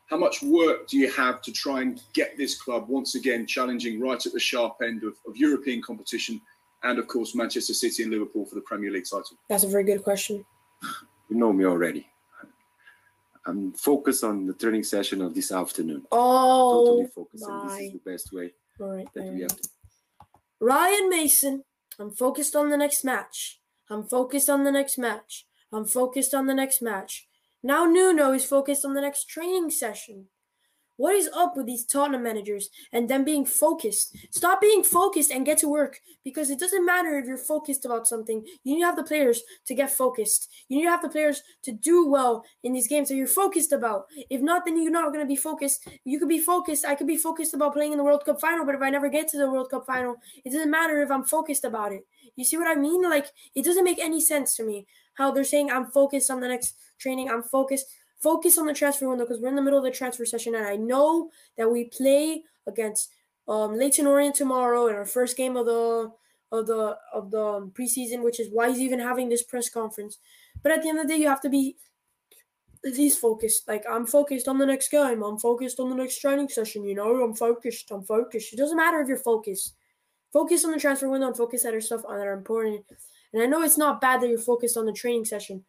How 0.08 0.16
much 0.16 0.42
work 0.42 0.88
do 0.88 0.96
you 0.96 1.12
have 1.12 1.42
to 1.42 1.52
try 1.52 1.82
and 1.82 2.00
get 2.14 2.38
this 2.38 2.60
club 2.60 2.88
once 2.88 3.14
again 3.14 3.46
challenging 3.46 4.00
right 4.00 4.24
at 4.24 4.32
the 4.32 4.40
sharp 4.40 4.76
end 4.82 5.02
of, 5.02 5.14
of 5.26 5.36
European 5.36 5.82
competition 5.82 6.40
and, 6.82 6.98
of 6.98 7.06
course, 7.08 7.34
Manchester 7.34 7.74
City 7.74 8.02
and 8.02 8.12
Liverpool 8.12 8.44
for 8.44 8.54
the 8.54 8.60
Premier 8.62 8.90
League 8.90 9.04
title? 9.04 9.36
That's 9.48 9.64
a 9.64 9.68
very 9.68 9.84
good 9.84 10.02
question. 10.02 10.44
You 11.28 11.36
know 11.36 11.52
me 11.52 11.64
already. 11.64 12.06
I'm 13.46 13.72
focused 13.72 14.24
on 14.24 14.46
the 14.46 14.52
training 14.52 14.84
session 14.84 15.22
of 15.22 15.34
this 15.34 15.52
afternoon. 15.52 16.04
Oh, 16.12 16.84
totally 16.84 17.06
focused, 17.06 17.44
and 17.48 17.70
this 17.70 17.80
is 17.80 17.92
the 17.92 18.10
best 18.10 18.32
way 18.32 18.52
all 18.78 18.88
right, 18.88 19.08
that 19.14 19.24
we 19.24 19.40
have 19.40 19.56
to. 19.56 19.68
Ryan 20.60 21.08
Mason, 21.08 21.64
I'm 21.98 22.10
focused 22.10 22.54
on 22.54 22.68
the 22.68 22.76
next 22.76 23.04
match. 23.04 23.60
I'm 23.88 24.04
focused 24.04 24.50
on 24.50 24.64
the 24.64 24.70
next 24.70 24.98
match. 24.98 25.46
I'm 25.72 25.86
focused 25.86 26.34
on 26.34 26.46
the 26.46 26.54
next 26.54 26.82
match. 26.82 27.26
Now 27.62 27.86
Nuno 27.86 28.32
is 28.32 28.44
focused 28.44 28.84
on 28.84 28.92
the 28.92 29.00
next 29.00 29.28
training 29.28 29.70
session. 29.70 30.26
What 30.98 31.14
is 31.14 31.30
up 31.32 31.56
with 31.56 31.66
these 31.66 31.84
Tottenham 31.84 32.24
managers 32.24 32.70
and 32.92 33.08
them 33.08 33.24
being 33.24 33.46
focused? 33.46 34.16
Stop 34.32 34.60
being 34.60 34.82
focused 34.82 35.30
and 35.30 35.46
get 35.46 35.58
to 35.58 35.68
work 35.68 36.00
because 36.24 36.50
it 36.50 36.58
doesn't 36.58 36.84
matter 36.84 37.16
if 37.16 37.24
you're 37.24 37.38
focused 37.38 37.84
about 37.84 38.08
something. 38.08 38.44
You 38.64 38.74
need 38.74 38.80
to 38.80 38.86
have 38.86 38.96
the 38.96 39.04
players 39.04 39.40
to 39.66 39.76
get 39.76 39.92
focused. 39.92 40.50
You 40.68 40.76
need 40.76 40.84
to 40.86 40.90
have 40.90 41.02
the 41.02 41.08
players 41.08 41.40
to 41.62 41.70
do 41.70 42.08
well 42.08 42.44
in 42.64 42.72
these 42.72 42.88
games 42.88 43.08
that 43.08 43.14
you're 43.14 43.28
focused 43.28 43.70
about. 43.70 44.06
If 44.28 44.40
not, 44.40 44.64
then 44.64 44.82
you're 44.82 44.90
not 44.90 45.12
going 45.12 45.24
to 45.24 45.28
be 45.28 45.36
focused. 45.36 45.88
You 46.04 46.18
could 46.18 46.28
be 46.28 46.40
focused. 46.40 46.84
I 46.84 46.96
could 46.96 47.06
be 47.06 47.16
focused 47.16 47.54
about 47.54 47.74
playing 47.74 47.92
in 47.92 47.98
the 47.98 48.04
World 48.04 48.24
Cup 48.24 48.40
final, 48.40 48.66
but 48.66 48.74
if 48.74 48.82
I 48.82 48.90
never 48.90 49.08
get 49.08 49.28
to 49.28 49.38
the 49.38 49.48
World 49.48 49.70
Cup 49.70 49.86
final, 49.86 50.16
it 50.44 50.52
doesn't 50.52 50.70
matter 50.70 51.00
if 51.00 51.12
I'm 51.12 51.24
focused 51.24 51.64
about 51.64 51.92
it. 51.92 52.02
You 52.34 52.44
see 52.44 52.56
what 52.56 52.66
I 52.66 52.74
mean? 52.74 53.02
Like, 53.02 53.26
it 53.54 53.64
doesn't 53.64 53.84
make 53.84 54.00
any 54.00 54.20
sense 54.20 54.56
to 54.56 54.64
me 54.64 54.88
how 55.14 55.30
they're 55.30 55.44
saying 55.44 55.70
I'm 55.70 55.86
focused 55.86 56.28
on 56.28 56.40
the 56.40 56.48
next 56.48 56.74
training. 56.98 57.30
I'm 57.30 57.44
focused 57.44 57.86
focus 58.20 58.58
on 58.58 58.66
the 58.66 58.74
transfer 58.74 59.08
window 59.08 59.24
because 59.24 59.40
we're 59.40 59.48
in 59.48 59.56
the 59.56 59.62
middle 59.62 59.78
of 59.78 59.84
the 59.84 59.90
transfer 59.90 60.24
session, 60.24 60.54
and 60.54 60.66
I 60.66 60.76
know 60.76 61.30
that 61.56 61.70
we 61.70 61.84
play 61.84 62.42
against 62.66 63.10
um, 63.46 63.76
Leyton 63.76 64.06
Orient 64.06 64.34
tomorrow 64.34 64.88
in 64.88 64.94
our 64.94 65.06
first 65.06 65.36
game 65.36 65.56
of 65.56 65.66
the 65.66 66.10
of 66.50 66.66
the 66.66 66.96
of 67.12 67.30
the 67.30 67.70
preseason, 67.72 68.22
which 68.22 68.40
is 68.40 68.48
why 68.52 68.68
he's 68.70 68.80
even 68.80 68.98
having 68.98 69.28
this 69.28 69.42
press 69.42 69.68
conference. 69.68 70.18
But 70.62 70.72
at 70.72 70.82
the 70.82 70.88
end 70.88 70.98
of 70.98 71.06
the 71.06 71.14
day, 71.14 71.20
you 71.20 71.28
have 71.28 71.42
to 71.42 71.48
be 71.48 71.76
at 72.84 72.94
least 72.94 73.20
focused. 73.20 73.68
Like 73.68 73.84
I'm 73.88 74.06
focused 74.06 74.48
on 74.48 74.58
the 74.58 74.66
next 74.66 74.90
game. 74.90 75.22
I'm 75.22 75.38
focused 75.38 75.80
on 75.80 75.90
the 75.90 75.96
next 75.96 76.20
training 76.20 76.48
session. 76.48 76.84
You 76.84 76.94
know, 76.94 77.22
I'm 77.22 77.34
focused. 77.34 77.90
I'm 77.90 78.04
focused. 78.04 78.52
It 78.52 78.56
doesn't 78.56 78.76
matter 78.76 79.00
if 79.00 79.08
you're 79.08 79.16
focused. 79.18 79.74
Focus 80.32 80.64
on 80.64 80.72
the 80.72 80.78
transfer 80.78 81.08
window 81.08 81.28
and 81.28 81.36
focus 81.36 81.64
on 81.64 81.70
other 81.70 81.80
stuff 81.80 82.02
that 82.02 82.10
are 82.10 82.34
important. 82.34 82.84
And 83.32 83.42
I 83.42 83.46
know 83.46 83.62
it's 83.62 83.78
not 83.78 84.00
bad 84.00 84.20
that 84.20 84.28
you're 84.28 84.38
focused 84.38 84.76
on 84.76 84.86
the 84.86 84.92
training 84.92 85.24
session. 85.24 85.64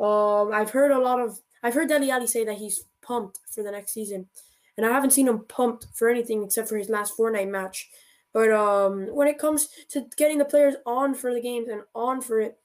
Um, 0.00 0.50
I've 0.52 0.70
heard 0.70 0.90
a 0.90 0.98
lot 0.98 1.20
of 1.20 1.40
I've 1.62 1.74
heard 1.74 1.88
Dele 1.88 2.10
Alli 2.10 2.26
say 2.26 2.44
that 2.44 2.58
he's 2.58 2.84
pumped 3.02 3.38
for 3.52 3.62
the 3.62 3.70
next 3.70 3.92
season, 3.92 4.28
and 4.76 4.86
I 4.86 4.90
haven't 4.90 5.12
seen 5.12 5.28
him 5.28 5.44
pumped 5.46 5.86
for 5.94 6.08
anything 6.08 6.42
except 6.42 6.68
for 6.68 6.76
his 6.76 6.88
last 6.88 7.16
Fortnite 7.16 7.50
match. 7.50 7.88
But 8.32 8.50
um, 8.52 9.06
when 9.14 9.28
it 9.28 9.38
comes 9.38 9.68
to 9.90 10.06
getting 10.16 10.38
the 10.38 10.44
players 10.44 10.76
on 10.86 11.14
for 11.14 11.34
the 11.34 11.40
games 11.40 11.68
and 11.68 11.82
on 11.94 12.20
for 12.20 12.40
it, 12.40 12.56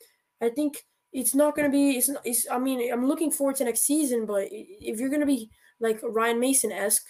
I 0.41 0.49
think 0.49 0.85
it's 1.11 1.33
not 1.33 1.55
going 1.55 1.69
to 1.69 1.75
be. 1.75 1.91
It's, 1.91 2.09
it's. 2.23 2.47
I 2.49 2.59
mean, 2.59 2.91
I'm 2.91 3.07
looking 3.07 3.31
forward 3.31 3.55
to 3.57 3.65
next 3.65 3.81
season, 3.81 4.25
but 4.25 4.47
if 4.51 4.99
you're 4.99 5.09
going 5.09 5.21
to 5.21 5.25
be 5.25 5.49
like 5.79 5.99
Ryan 6.03 6.39
Mason 6.39 6.71
esque, 6.71 7.07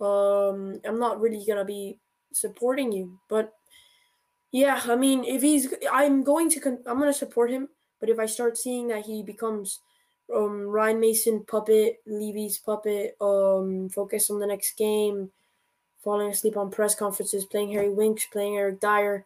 um, 0.00 0.80
I'm 0.84 0.98
not 0.98 1.20
really 1.20 1.44
going 1.46 1.58
to 1.58 1.64
be 1.64 1.98
supporting 2.32 2.92
you. 2.92 3.18
But 3.28 3.52
yeah, 4.52 4.80
I 4.84 4.96
mean, 4.96 5.24
if 5.24 5.42
he's, 5.42 5.72
I'm 5.90 6.22
going 6.22 6.50
to, 6.50 6.78
I'm 6.86 6.98
going 6.98 7.12
to 7.12 7.18
support 7.18 7.50
him. 7.50 7.68
But 7.98 8.10
if 8.10 8.18
I 8.18 8.26
start 8.26 8.58
seeing 8.58 8.88
that 8.88 9.06
he 9.06 9.22
becomes 9.22 9.80
um, 10.34 10.66
Ryan 10.66 11.00
Mason 11.00 11.44
puppet, 11.44 12.00
Levy's 12.06 12.58
puppet, 12.58 13.16
um, 13.20 13.88
focus 13.88 14.30
on 14.30 14.40
the 14.40 14.46
next 14.46 14.76
game, 14.76 15.30
falling 16.02 16.30
asleep 16.30 16.56
on 16.56 16.70
press 16.70 16.94
conferences, 16.94 17.44
playing 17.44 17.72
Harry 17.72 17.90
Winks, 17.90 18.26
playing 18.26 18.56
Eric 18.56 18.80
Dier, 18.80 19.24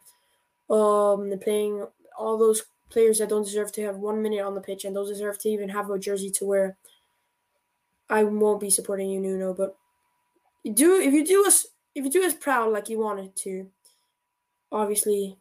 um, 0.68 1.32
playing 1.42 1.86
all 2.18 2.38
those 2.38 2.64
players 2.90 3.18
that 3.18 3.28
don't 3.28 3.44
deserve 3.44 3.72
to 3.72 3.82
have 3.82 3.96
one 3.96 4.20
minute 4.20 4.40
on 4.40 4.54
the 4.54 4.60
pitch 4.60 4.84
and 4.84 4.94
don't 4.94 5.06
deserve 5.06 5.38
to 5.38 5.48
even 5.48 5.68
have 5.68 5.88
a 5.90 5.98
jersey 5.98 6.30
to 6.30 6.44
wear. 6.44 6.76
I 8.08 8.24
won't 8.24 8.60
be 8.60 8.70
supporting 8.70 9.08
you, 9.08 9.20
Nuno, 9.20 9.54
but 9.54 9.76
do 10.74 11.00
if 11.00 11.14
you 11.14 11.24
do 11.24 11.46
us 11.46 11.66
if 11.94 12.04
you 12.04 12.10
do 12.10 12.24
us 12.24 12.34
proud 12.34 12.72
like 12.72 12.88
you 12.88 12.98
wanted 12.98 13.34
to, 13.36 13.68
obviously 14.70 15.36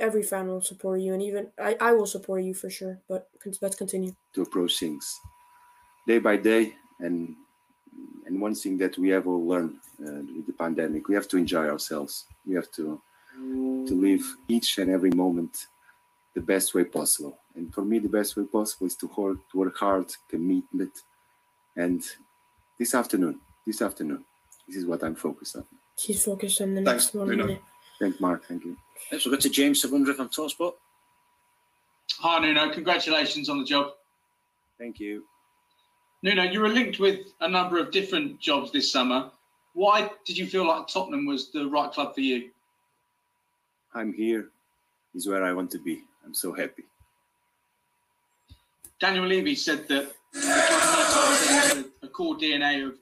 every 0.00 0.22
fan 0.22 0.48
will 0.48 0.60
support 0.60 1.00
you, 1.00 1.12
and 1.12 1.22
even 1.22 1.52
I, 1.58 1.76
I 1.80 1.92
will 1.92 2.06
support 2.06 2.42
you 2.42 2.54
for 2.54 2.70
sure. 2.70 2.98
But 3.08 3.28
let's 3.60 3.76
continue 3.76 4.14
to 4.34 4.42
approach 4.42 4.78
things 4.78 5.20
day 6.06 6.18
by 6.18 6.36
day, 6.36 6.74
and 6.98 7.36
and 8.26 8.40
one 8.40 8.54
thing 8.54 8.78
that 8.78 8.96
we 8.98 9.08
have 9.10 9.26
all 9.26 9.44
learned 9.46 9.78
uh, 10.00 10.22
with 10.36 10.46
the 10.46 10.52
pandemic, 10.52 11.08
we 11.08 11.14
have 11.14 11.28
to 11.28 11.36
enjoy 11.36 11.68
ourselves. 11.68 12.26
We 12.46 12.54
have 12.54 12.70
to 12.72 13.00
to 13.88 13.94
live 13.94 14.22
each 14.48 14.78
and 14.78 14.90
every 14.90 15.10
moment 15.10 15.66
the 16.34 16.40
best 16.40 16.74
way 16.74 16.84
possible. 16.84 17.38
And 17.54 17.72
for 17.74 17.82
me, 17.82 17.98
the 17.98 18.08
best 18.08 18.36
way 18.36 18.44
possible 18.44 18.86
is 18.86 18.96
to 18.96 19.06
work, 19.16 19.38
to 19.50 19.58
work 19.58 19.76
hard, 19.76 20.12
commitment, 20.28 20.92
and 21.76 22.02
this 22.78 22.94
afternoon, 22.94 23.40
this 23.66 23.82
afternoon, 23.82 24.24
this 24.66 24.76
is 24.76 24.86
what 24.86 25.02
I'm 25.02 25.14
focused 25.14 25.56
on. 25.56 25.66
He's 25.98 26.24
focused 26.24 26.60
on 26.60 26.74
the 26.74 26.80
next 26.80 27.14
one 27.14 27.28
minute. 27.28 27.62
Thank 28.00 28.14
you, 28.14 28.20
Mark. 28.20 28.46
Thank 28.46 28.64
you. 28.64 28.76
Let's 29.12 29.26
go 29.26 29.36
to 29.36 29.50
James 29.50 29.82
700 29.82 30.18
on 30.18 30.30
Talksport. 30.30 30.72
Hi, 32.18 32.38
Nuno. 32.40 32.72
Congratulations 32.72 33.48
on 33.50 33.58
the 33.58 33.64
job. 33.64 33.92
Thank 34.78 34.98
you. 34.98 35.24
Nuno, 36.22 36.44
you 36.44 36.60
were 36.60 36.68
linked 36.68 36.98
with 36.98 37.20
a 37.40 37.48
number 37.48 37.78
of 37.78 37.90
different 37.90 38.40
jobs 38.40 38.72
this 38.72 38.90
summer. 38.90 39.30
Why 39.74 40.10
did 40.26 40.36
you 40.36 40.46
feel 40.46 40.66
like 40.66 40.88
Tottenham 40.88 41.26
was 41.26 41.52
the 41.52 41.68
right 41.68 41.92
club 41.92 42.14
for 42.14 42.22
you? 42.22 42.50
I'm 43.94 44.12
here. 44.14 44.48
Is 45.14 45.28
where 45.28 45.44
I 45.44 45.52
want 45.52 45.70
to 45.72 45.78
be. 45.78 46.02
I'm 46.24 46.34
so 46.34 46.52
happy. 46.52 46.84
Daniel 48.98 49.26
Levy 49.26 49.54
said 49.54 49.88
that 49.88 50.12
the 50.32 50.40
club 50.40 51.76
needs 51.76 51.88
a 52.02 52.08
core 52.08 52.36
DNA 52.36 52.86
of 52.86 52.94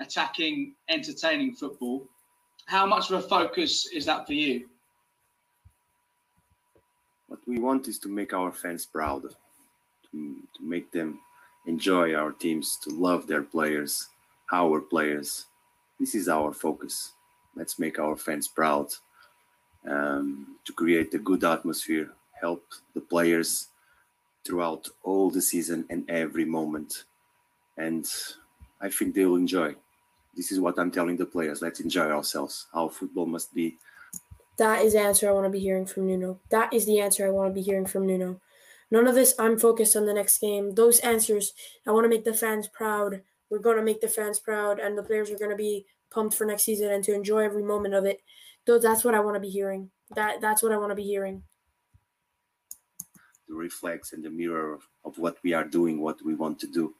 attacking, 0.00 0.74
entertaining 0.88 1.54
football 1.54 2.08
how 2.70 2.86
much 2.86 3.10
of 3.10 3.18
a 3.18 3.28
focus 3.28 3.88
is 3.92 4.06
that 4.06 4.28
for 4.28 4.32
you? 4.32 4.68
What 7.26 7.40
we 7.44 7.58
want 7.58 7.88
is 7.88 7.98
to 7.98 8.08
make 8.08 8.32
our 8.32 8.52
fans 8.52 8.86
proud, 8.86 9.22
to, 9.22 10.36
to 10.56 10.62
make 10.62 10.92
them 10.92 11.18
enjoy 11.66 12.14
our 12.14 12.30
teams, 12.30 12.78
to 12.84 12.90
love 12.90 13.26
their 13.26 13.42
players, 13.42 14.06
our 14.52 14.80
players. 14.80 15.46
This 15.98 16.14
is 16.14 16.28
our 16.28 16.52
focus. 16.52 17.10
Let's 17.56 17.80
make 17.80 17.98
our 17.98 18.16
fans 18.16 18.46
proud, 18.46 18.86
um, 19.84 20.56
to 20.64 20.72
create 20.72 21.12
a 21.14 21.18
good 21.18 21.42
atmosphere, 21.42 22.12
help 22.40 22.62
the 22.94 23.00
players 23.00 23.66
throughout 24.46 24.88
all 25.02 25.28
the 25.28 25.42
season 25.42 25.86
and 25.90 26.08
every 26.08 26.44
moment. 26.44 27.02
And 27.76 28.06
I 28.80 28.90
think 28.90 29.16
they 29.16 29.24
will 29.24 29.36
enjoy 29.36 29.74
this 30.34 30.52
is 30.52 30.60
what 30.60 30.78
I'm 30.78 30.90
telling 30.90 31.16
the 31.16 31.26
players. 31.26 31.62
Let's 31.62 31.80
enjoy 31.80 32.10
ourselves. 32.10 32.66
How 32.72 32.88
football 32.88 33.26
must 33.26 33.52
be. 33.54 33.76
That 34.58 34.84
is 34.84 34.92
the 34.92 35.00
answer 35.00 35.28
I 35.28 35.32
want 35.32 35.46
to 35.46 35.50
be 35.50 35.58
hearing 35.58 35.86
from 35.86 36.06
Nuno. 36.06 36.38
That 36.50 36.72
is 36.72 36.86
the 36.86 37.00
answer 37.00 37.26
I 37.26 37.30
want 37.30 37.50
to 37.50 37.54
be 37.54 37.62
hearing 37.62 37.86
from 37.86 38.06
Nuno. 38.06 38.40
None 38.90 39.06
of 39.06 39.14
this. 39.14 39.34
I'm 39.38 39.58
focused 39.58 39.96
on 39.96 40.06
the 40.06 40.12
next 40.12 40.40
game. 40.40 40.74
Those 40.74 40.98
answers. 41.00 41.54
I 41.86 41.92
want 41.92 42.04
to 42.04 42.08
make 42.08 42.24
the 42.24 42.34
fans 42.34 42.68
proud. 42.68 43.22
We're 43.48 43.58
going 43.58 43.76
to 43.76 43.82
make 43.82 44.00
the 44.00 44.08
fans 44.08 44.38
proud, 44.38 44.78
and 44.78 44.96
the 44.96 45.02
players 45.02 45.30
are 45.30 45.38
going 45.38 45.50
to 45.50 45.56
be 45.56 45.86
pumped 46.10 46.34
for 46.34 46.44
next 46.44 46.64
season 46.64 46.90
and 46.90 47.02
to 47.04 47.14
enjoy 47.14 47.44
every 47.44 47.62
moment 47.62 47.94
of 47.94 48.04
it. 48.04 48.20
Though 48.66 48.78
that's 48.78 49.04
what 49.04 49.14
I 49.14 49.20
want 49.20 49.36
to 49.36 49.40
be 49.40 49.48
hearing. 49.48 49.90
That 50.14 50.40
that's 50.40 50.62
what 50.62 50.72
I 50.72 50.76
want 50.76 50.90
to 50.90 50.96
be 50.96 51.04
hearing. 51.04 51.42
The 53.48 53.54
reflex 53.54 54.12
and 54.12 54.24
the 54.24 54.30
mirror 54.30 54.74
of, 54.74 54.82
of 55.04 55.18
what 55.18 55.38
we 55.42 55.54
are 55.54 55.64
doing, 55.64 56.00
what 56.00 56.24
we 56.24 56.34
want 56.34 56.60
to 56.60 56.66
do, 56.66 56.94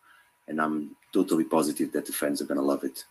and 0.48 0.60
I'm 0.60 0.96
totally 1.12 1.44
positive 1.44 1.92
that 1.92 2.06
the 2.06 2.12
fans 2.12 2.40
are 2.40 2.46
going 2.46 2.58
to 2.58 2.64
love 2.64 2.84
it. 2.84 3.04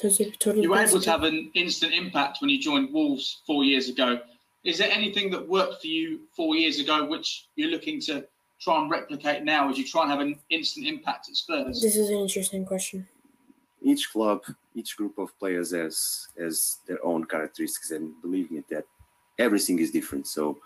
Totally, 0.00 0.30
totally 0.38 0.62
you 0.62 0.70
were 0.70 0.78
able 0.78 1.00
to 1.00 1.10
have 1.10 1.24
an 1.24 1.50
instant 1.52 1.92
impact 1.92 2.40
when 2.40 2.48
you 2.48 2.58
joined 2.58 2.90
Wolves 2.90 3.42
four 3.46 3.64
years 3.64 3.90
ago. 3.90 4.20
Is 4.64 4.78
there 4.78 4.90
anything 4.90 5.30
that 5.30 5.46
worked 5.46 5.82
for 5.82 5.88
you 5.88 6.20
four 6.34 6.54
years 6.54 6.80
ago 6.80 7.04
which 7.04 7.48
you're 7.56 7.70
looking 7.70 8.00
to 8.02 8.26
try 8.60 8.80
and 8.80 8.90
replicate 8.90 9.44
now 9.44 9.68
as 9.68 9.76
you 9.76 9.86
try 9.86 10.02
and 10.02 10.10
have 10.10 10.20
an 10.20 10.38
instant 10.48 10.86
impact 10.86 11.28
at 11.28 11.36
Spurs? 11.36 11.82
This 11.82 11.96
is 11.96 12.08
an 12.08 12.16
interesting 12.16 12.64
question. 12.64 13.06
Each 13.82 14.10
club, 14.10 14.42
each 14.74 14.96
group 14.96 15.18
of 15.18 15.38
players 15.38 15.72
has 15.72 16.28
has 16.38 16.78
their 16.86 17.04
own 17.04 17.24
characteristics, 17.24 17.90
and 17.90 18.12
believe 18.22 18.50
me 18.50 18.62
that 18.70 18.84
everything 19.38 19.78
is 19.80 19.90
different. 19.90 20.26
So, 20.26 20.58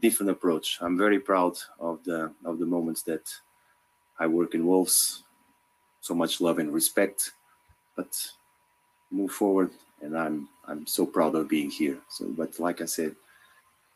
different 0.00 0.30
approach. 0.30 0.78
I'm 0.80 0.96
very 0.96 1.18
proud 1.18 1.54
of 1.80 2.04
the 2.04 2.32
of 2.44 2.58
the 2.60 2.66
moments 2.66 3.02
that 3.02 3.28
I 4.18 4.26
work 4.28 4.54
in 4.54 4.66
Wolves. 4.66 5.24
So 6.00 6.14
much 6.14 6.40
love 6.40 6.58
and 6.58 6.72
respect, 6.72 7.32
but 7.96 8.14
move 9.10 9.32
forward 9.32 9.70
and 10.02 10.18
I'm 10.18 10.48
I'm 10.66 10.86
so 10.86 11.06
proud 11.06 11.34
of 11.34 11.48
being 11.48 11.70
here. 11.70 11.98
So, 12.08 12.26
but 12.36 12.58
like 12.58 12.80
I 12.80 12.86
said, 12.86 13.14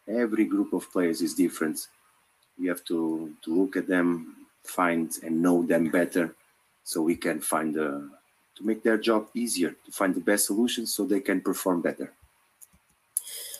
every 0.08 0.44
group 0.44 0.72
of 0.72 0.90
players 0.90 1.20
is 1.20 1.34
different. 1.34 1.88
We 2.58 2.66
have 2.68 2.84
to 2.84 3.34
to 3.42 3.54
look 3.54 3.76
at 3.76 3.88
them, 3.88 4.46
find 4.64 5.12
and 5.22 5.42
know 5.42 5.62
them 5.64 5.90
better, 5.90 6.34
so 6.84 7.02
we 7.02 7.16
can 7.16 7.40
find 7.40 7.74
the 7.74 8.10
to 8.56 8.64
make 8.64 8.82
their 8.82 8.96
job 8.96 9.28
easier, 9.34 9.74
to 9.84 9.92
find 9.92 10.14
the 10.14 10.20
best 10.20 10.46
solutions, 10.46 10.94
so 10.94 11.04
they 11.04 11.20
can 11.20 11.40
perform 11.40 11.82
better. 11.82 12.12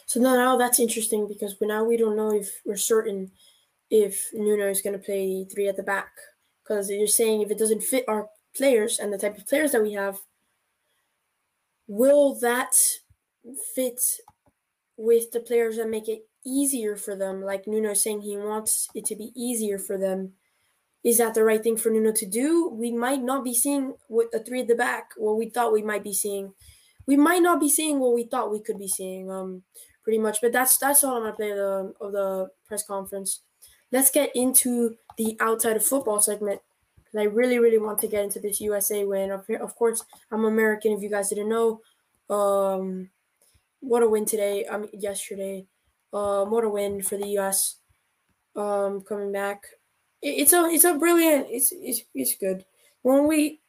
So 0.06 0.20
now 0.20 0.56
that's 0.56 0.78
interesting 0.78 1.26
because 1.26 1.56
now 1.60 1.84
we 1.84 1.96
don't 1.96 2.16
know 2.16 2.32
if 2.32 2.60
we're 2.64 2.76
certain 2.76 3.32
if 3.90 4.30
Nuno 4.32 4.68
is 4.68 4.80
going 4.80 4.98
to 4.98 5.04
play 5.04 5.44
three 5.44 5.68
at 5.68 5.76
the 5.76 5.82
back 5.82 6.10
because 6.62 6.90
you're 6.90 7.06
saying 7.06 7.42
if 7.42 7.50
it 7.50 7.58
doesn't 7.58 7.82
fit 7.82 8.04
our 8.08 8.28
players 8.56 8.98
and 8.98 9.12
the 9.12 9.18
type 9.18 9.38
of 9.38 9.46
players 9.46 9.72
that 9.72 9.82
we 9.82 9.92
have, 9.92 10.20
will 11.86 12.38
that 12.40 12.76
fit 13.75 14.00
with 14.96 15.30
the 15.32 15.40
players 15.40 15.78
and 15.78 15.90
make 15.90 16.08
it 16.08 16.26
easier 16.44 16.96
for 16.96 17.16
them? 17.16 17.42
Like 17.42 17.66
Nuno 17.66 17.94
saying 17.94 18.22
he 18.22 18.36
wants 18.36 18.88
it 18.94 19.04
to 19.06 19.16
be 19.16 19.32
easier 19.36 19.78
for 19.78 19.98
them. 19.98 20.32
Is 21.04 21.18
that 21.18 21.34
the 21.34 21.44
right 21.44 21.62
thing 21.62 21.76
for 21.76 21.90
Nuno 21.90 22.12
to 22.12 22.26
do? 22.26 22.68
We 22.68 22.90
might 22.90 23.22
not 23.22 23.44
be 23.44 23.54
seeing 23.54 23.94
what 24.08 24.28
a 24.34 24.40
three 24.40 24.62
at 24.62 24.68
the 24.68 24.75
back 24.75 25.10
what 25.16 25.36
we 25.36 25.48
thought 25.50 25.72
we 25.72 25.82
might 25.82 26.02
be 26.02 26.12
seeing. 26.14 26.52
We 27.06 27.16
might 27.16 27.42
not 27.42 27.60
be 27.60 27.68
seeing 27.68 28.00
what 28.00 28.14
we 28.14 28.25
thought 28.25 28.50
we 28.50 28.60
could 28.60 28.78
be 28.78 28.88
seeing. 28.88 29.30
Um, 29.30 29.62
pretty 30.06 30.18
much. 30.18 30.38
But 30.40 30.52
that's 30.52 30.78
that's 30.78 31.02
all 31.02 31.16
I'm 31.16 31.22
gonna 31.25 31.34
play 31.34 31.52
the 31.52 31.92
of 32.00 32.12
the 32.12 32.48
press 32.68 32.86
conference. 32.86 33.42
Let's 33.90 34.10
get 34.10 34.30
into 34.34 34.96
the 35.18 35.36
outside 35.40 35.76
of 35.76 35.84
football 35.84 36.20
segment. 36.20 36.60
I 37.20 37.25
really, 37.25 37.58
really 37.58 37.78
want 37.78 38.00
to 38.00 38.08
get 38.08 38.25
into 38.25 38.40
this 38.40 38.61
USA 38.61 39.04
win. 39.04 39.30
Of, 39.30 39.49
of 39.61 39.75
course, 39.76 40.04
I'm 40.30 40.44
American. 40.44 40.92
If 40.92 41.02
you 41.02 41.11
guys 41.11 41.28
didn't 41.28 41.49
know, 41.49 41.80
um, 42.28 43.11
what 43.80 44.02
a 44.02 44.08
win 44.08 44.25
today. 44.25 44.66
I 44.70 44.78
mean, 44.78 44.90
yesterday. 44.92 45.66
Um, 46.12 46.50
what 46.50 46.64
a 46.64 46.68
win 46.68 47.02
for 47.02 47.16
the 47.16 47.38
US. 47.38 47.76
Um, 48.54 49.02
coming 49.02 49.32
back. 49.32 49.67
It, 50.23 50.40
it's 50.40 50.52
a, 50.52 50.64
it's 50.67 50.84
a 50.84 50.95
brilliant. 50.95 51.47
It's, 51.50 51.73
it's, 51.73 52.02
it's 52.14 52.36
good. 52.36 52.64
When 53.02 53.26
we, 53.26 53.60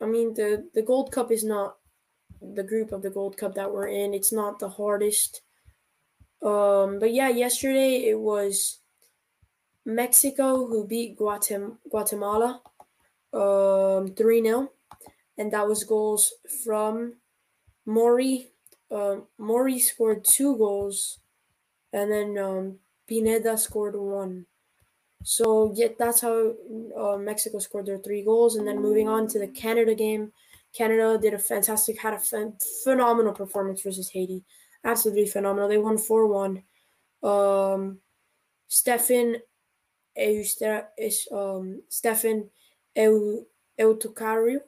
I 0.00 0.06
mean, 0.06 0.34
the 0.34 0.68
the 0.74 0.82
Gold 0.82 1.12
Cup 1.12 1.30
is 1.30 1.44
not 1.44 1.76
the 2.40 2.62
group 2.62 2.92
of 2.92 3.02
the 3.02 3.10
Gold 3.10 3.36
Cup 3.36 3.54
that 3.54 3.72
we're 3.72 3.88
in. 3.88 4.14
It's 4.14 4.32
not 4.32 4.58
the 4.58 4.68
hardest. 4.68 5.42
Um, 6.42 6.98
but 6.98 7.12
yeah, 7.12 7.28
yesterday 7.28 8.08
it 8.08 8.18
was 8.18 8.80
Mexico 9.84 10.66
who 10.66 10.86
beat 10.86 11.18
Guatem- 11.18 11.76
Guatemala 11.90 12.62
um, 13.32 14.14
3 14.14 14.42
0. 14.42 14.72
And 15.38 15.52
that 15.52 15.66
was 15.66 15.84
goals 15.84 16.32
from 16.64 17.14
Mori. 17.86 18.48
Uh, 18.90 19.16
Mori 19.38 19.78
scored 19.78 20.24
two 20.24 20.56
goals, 20.56 21.20
and 21.92 22.10
then 22.10 22.36
um, 22.38 22.78
Pineda 23.06 23.56
scored 23.56 23.96
one. 23.96 24.46
So, 25.22 25.72
yeah, 25.76 25.88
that's 25.98 26.20
how 26.20 26.54
uh, 26.96 27.16
Mexico 27.18 27.58
scored 27.58 27.86
their 27.86 27.98
three 27.98 28.22
goals. 28.22 28.56
And 28.56 28.66
then 28.66 28.80
moving 28.80 29.08
on 29.08 29.28
to 29.28 29.38
the 29.38 29.48
Canada 29.48 29.94
game, 29.94 30.32
Canada 30.74 31.18
did 31.20 31.34
a 31.34 31.38
fantastic, 31.38 32.00
had 32.00 32.14
a 32.14 32.18
ph- 32.18 32.54
phenomenal 32.84 33.32
performance 33.32 33.82
versus 33.82 34.08
Haiti. 34.10 34.44
Absolutely 34.84 35.26
phenomenal. 35.26 35.68
They 35.68 35.78
won 35.78 35.98
4 35.98 36.26
1. 36.26 36.62
Um, 37.22 37.98
Stefan 38.68 39.36
is 40.16 40.56
um, 41.32 41.82
Stefan 41.88 42.48
El 42.96 43.44
Eutucario 43.78 44.60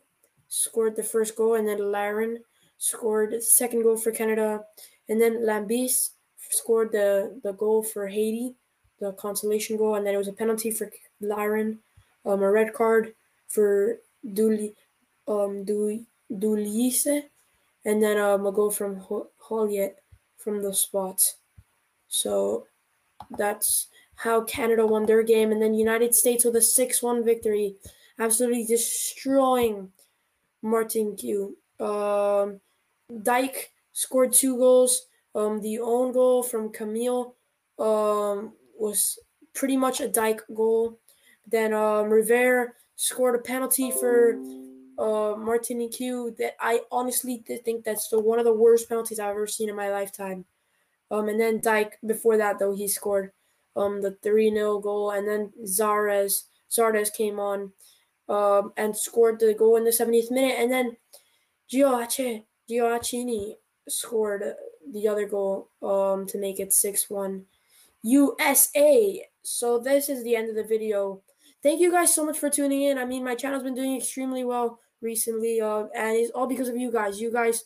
scored 0.49 0.97
the 0.97 1.03
first 1.03 1.37
goal, 1.37 1.55
and 1.55 1.67
then 1.67 1.91
Larin 1.91 2.39
scored 2.79 3.33
the 3.33 3.41
second 3.41 3.83
goal 3.83 3.97
for 3.97 4.11
Canada, 4.11 4.65
and 5.09 5.21
then 5.21 5.45
Lambis 5.45 6.11
scored 6.51 6.93
the, 6.93 7.41
the 7.43 7.53
goal 7.53 7.83
for 7.83 8.07
Haiti, 8.07 8.55
the 9.01 9.13
consolation 9.13 9.77
goal, 9.77 9.95
and 9.95 10.07
then 10.07 10.15
it 10.15 10.19
was 10.19 10.29
a 10.29 10.33
penalty 10.33 10.71
for 10.71 10.91
Larin, 11.21 11.79
um, 12.25 12.43
a 12.43 12.51
red 12.51 12.73
card 12.73 13.15
for 13.49 13.99
Duli, 14.27 14.75
um, 15.27 15.65
Duli, 15.65 16.05
Dulise, 16.31 17.25
and 17.85 18.03
then 18.03 18.19
um, 18.19 18.47
a 18.47 18.53
goal 18.53 18.71
from 18.71 19.03
Joliet 19.49 19.99
from 20.37 20.63
the 20.63 20.73
spot. 20.73 21.35
So 22.09 22.67
that's 23.37 23.89
how 24.17 24.43
Canada 24.43 24.87
won 24.87 25.07
their 25.07 25.23
game, 25.23 25.51
and 25.53 25.61
then 25.61 25.75
United 25.75 26.15
States 26.15 26.45
with 26.45 26.57
a 26.57 26.63
6 26.63 27.03
1 27.03 27.25
victory 27.25 27.75
absolutely 28.23 28.65
destroying 28.65 29.91
Martinique. 30.63 31.57
Um, 31.81 32.61
Dike 33.23 33.73
scored 33.93 34.33
two 34.33 34.57
goals. 34.57 35.07
Um, 35.35 35.61
the 35.61 35.79
own 35.81 36.13
goal 36.13 36.43
from 36.43 36.73
Camille 36.73 37.35
um, 37.79 38.53
was 38.79 39.19
pretty 39.55 39.77
much 39.77 40.01
a 40.01 40.09
Dike 40.09 40.43
goal. 40.55 40.99
Then 41.47 41.73
um, 41.75 42.11
Rivera 42.11 42.73
scored 42.97 43.35
a 43.35 43.39
penalty 43.39 43.91
for 43.91 44.39
uh, 44.99 45.35
Martinique 45.37 46.37
that 46.39 46.55
I 46.61 46.81
honestly 46.93 47.43
think 47.65 47.85
that's 47.85 48.09
the 48.09 48.21
one 48.21 48.39
of 48.39 48.45
the 48.45 48.55
worst 48.55 48.89
penalties 48.89 49.19
I've 49.19 49.31
ever 49.31 49.47
seen 49.47 49.69
in 49.69 49.75
my 49.75 49.91
lifetime. 49.91 50.45
Um, 51.11 51.29
and 51.29 51.41
then 51.41 51.61
Dike, 51.61 51.99
before 52.07 52.37
that 52.37 52.59
though, 52.59 52.75
he 52.75 52.89
scored 52.89 53.33
um, 53.75 54.01
the 54.01 54.13
3 54.23 54.51
0 54.55 54.79
goal. 54.81 55.11
And 55.11 55.27
then 55.27 55.53
Zardes, 55.65 56.45
Zardes 56.71 57.13
came 57.13 57.41
on 57.41 57.73
um, 58.29 58.73
and 58.77 58.97
scored 58.97 59.41
the 59.41 59.55
goal 59.55 59.77
in 59.77 59.85
the 59.85 59.91
70th 59.91 60.31
minute. 60.31 60.57
And 60.59 60.71
then 60.71 60.97
Gioacche, 61.73 62.45
Gioacchini 62.71 63.55
scored 63.89 64.55
the 64.93 65.09
other 65.09 65.27
goal 65.27 65.69
um, 65.83 66.27
to 66.27 66.39
make 66.39 66.61
it 66.61 66.73
6 66.73 67.11
1 67.11 67.45
USA. 68.03 69.27
So 69.43 69.79
this 69.79 70.09
is 70.09 70.23
the 70.25 70.37
end 70.37 70.49
of 70.49 70.57
the 70.57 70.65
video. 70.65 71.23
Thank 71.63 71.81
you 71.81 71.91
guys 71.91 72.15
so 72.15 72.25
much 72.25 72.39
for 72.39 72.51
tuning 72.51 72.83
in. 72.83 72.99
I 72.99 73.05
mean, 73.05 73.25
my 73.25 73.35
channel's 73.35 73.63
been 73.63 73.75
doing 73.75 73.97
extremely 73.97 74.45
well 74.45 74.81
recently, 75.01 75.61
uh, 75.61 75.85
and 75.95 76.17
it's 76.17 76.31
all 76.31 76.47
because 76.47 76.69
of 76.69 76.77
you 76.77 76.91
guys. 76.91 77.21
You 77.21 77.33
guys 77.33 77.65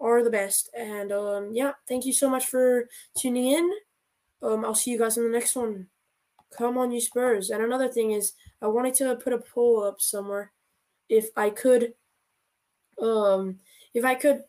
are 0.00 0.22
the 0.22 0.30
best. 0.30 0.70
And 0.76 1.12
um, 1.12 1.50
yeah, 1.52 1.72
thank 1.88 2.04
you 2.04 2.12
so 2.12 2.28
much 2.28 2.46
for 2.46 2.88
tuning 3.16 3.52
in. 3.52 3.70
Um, 4.42 4.64
I'll 4.64 4.74
see 4.74 4.90
you 4.90 4.98
guys 4.98 5.16
in 5.16 5.24
the 5.24 5.30
next 5.30 5.56
one. 5.56 5.88
Come 6.56 6.78
on, 6.78 6.92
you 6.92 7.00
Spurs. 7.00 7.50
And 7.50 7.62
another 7.62 7.88
thing 7.88 8.12
is, 8.12 8.32
I 8.62 8.66
wanted 8.68 8.94
to 8.94 9.16
put 9.16 9.32
a 9.32 9.38
poll 9.38 9.82
up 9.82 10.00
somewhere. 10.00 10.52
If 11.08 11.28
I 11.36 11.50
could, 11.50 11.94
um, 13.00 13.58
if 13.94 14.04
I 14.04 14.14
could 14.14 14.44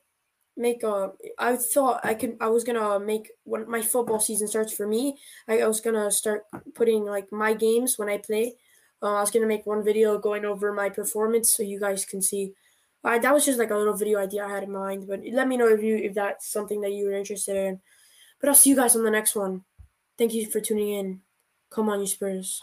make 0.55 0.83
a, 0.83 1.11
I 1.37 1.55
thought 1.57 2.01
I 2.03 2.13
could, 2.13 2.37
I 2.39 2.47
was 2.47 2.63
gonna 2.63 2.99
make 2.99 3.31
when 3.43 3.69
my 3.69 3.81
football 3.81 4.19
season 4.19 4.47
starts 4.47 4.73
for 4.73 4.87
me. 4.87 5.17
I, 5.47 5.59
I 5.59 5.67
was 5.67 5.81
gonna 5.81 6.09
start 6.11 6.45
putting 6.73 7.05
like 7.05 7.31
my 7.31 7.53
games 7.53 7.97
when 7.97 8.09
I 8.09 8.17
play. 8.17 8.55
Uh, 9.01 9.15
I 9.15 9.21
was 9.21 9.31
gonna 9.31 9.45
make 9.47 9.65
one 9.67 9.83
video 9.83 10.17
going 10.17 10.45
over 10.45 10.73
my 10.73 10.89
performance 10.89 11.53
so 11.53 11.63
you 11.63 11.79
guys 11.79 12.05
can 12.05 12.21
see. 12.21 12.53
Uh, 13.03 13.19
that 13.19 13.33
was 13.33 13.45
just 13.45 13.59
like 13.59 13.71
a 13.71 13.77
little 13.77 13.95
video 13.95 14.19
idea 14.19 14.45
I 14.45 14.49
had 14.49 14.63
in 14.63 14.71
mind, 14.71 15.07
but 15.07 15.21
let 15.31 15.47
me 15.47 15.57
know 15.57 15.67
if 15.67 15.83
you 15.83 15.95
if 15.97 16.13
that's 16.13 16.51
something 16.51 16.81
that 16.81 16.91
you 16.91 17.05
were 17.05 17.13
interested 17.13 17.55
in. 17.55 17.79
But 18.39 18.49
I'll 18.49 18.55
see 18.55 18.69
you 18.69 18.75
guys 18.75 18.95
on 18.95 19.03
the 19.03 19.11
next 19.11 19.35
one. 19.35 19.63
Thank 20.17 20.33
you 20.33 20.49
for 20.49 20.59
tuning 20.59 20.89
in. 20.89 21.26
Come 21.69 21.89
on, 21.89 22.01
you 22.01 22.07
Spurs. 22.07 22.59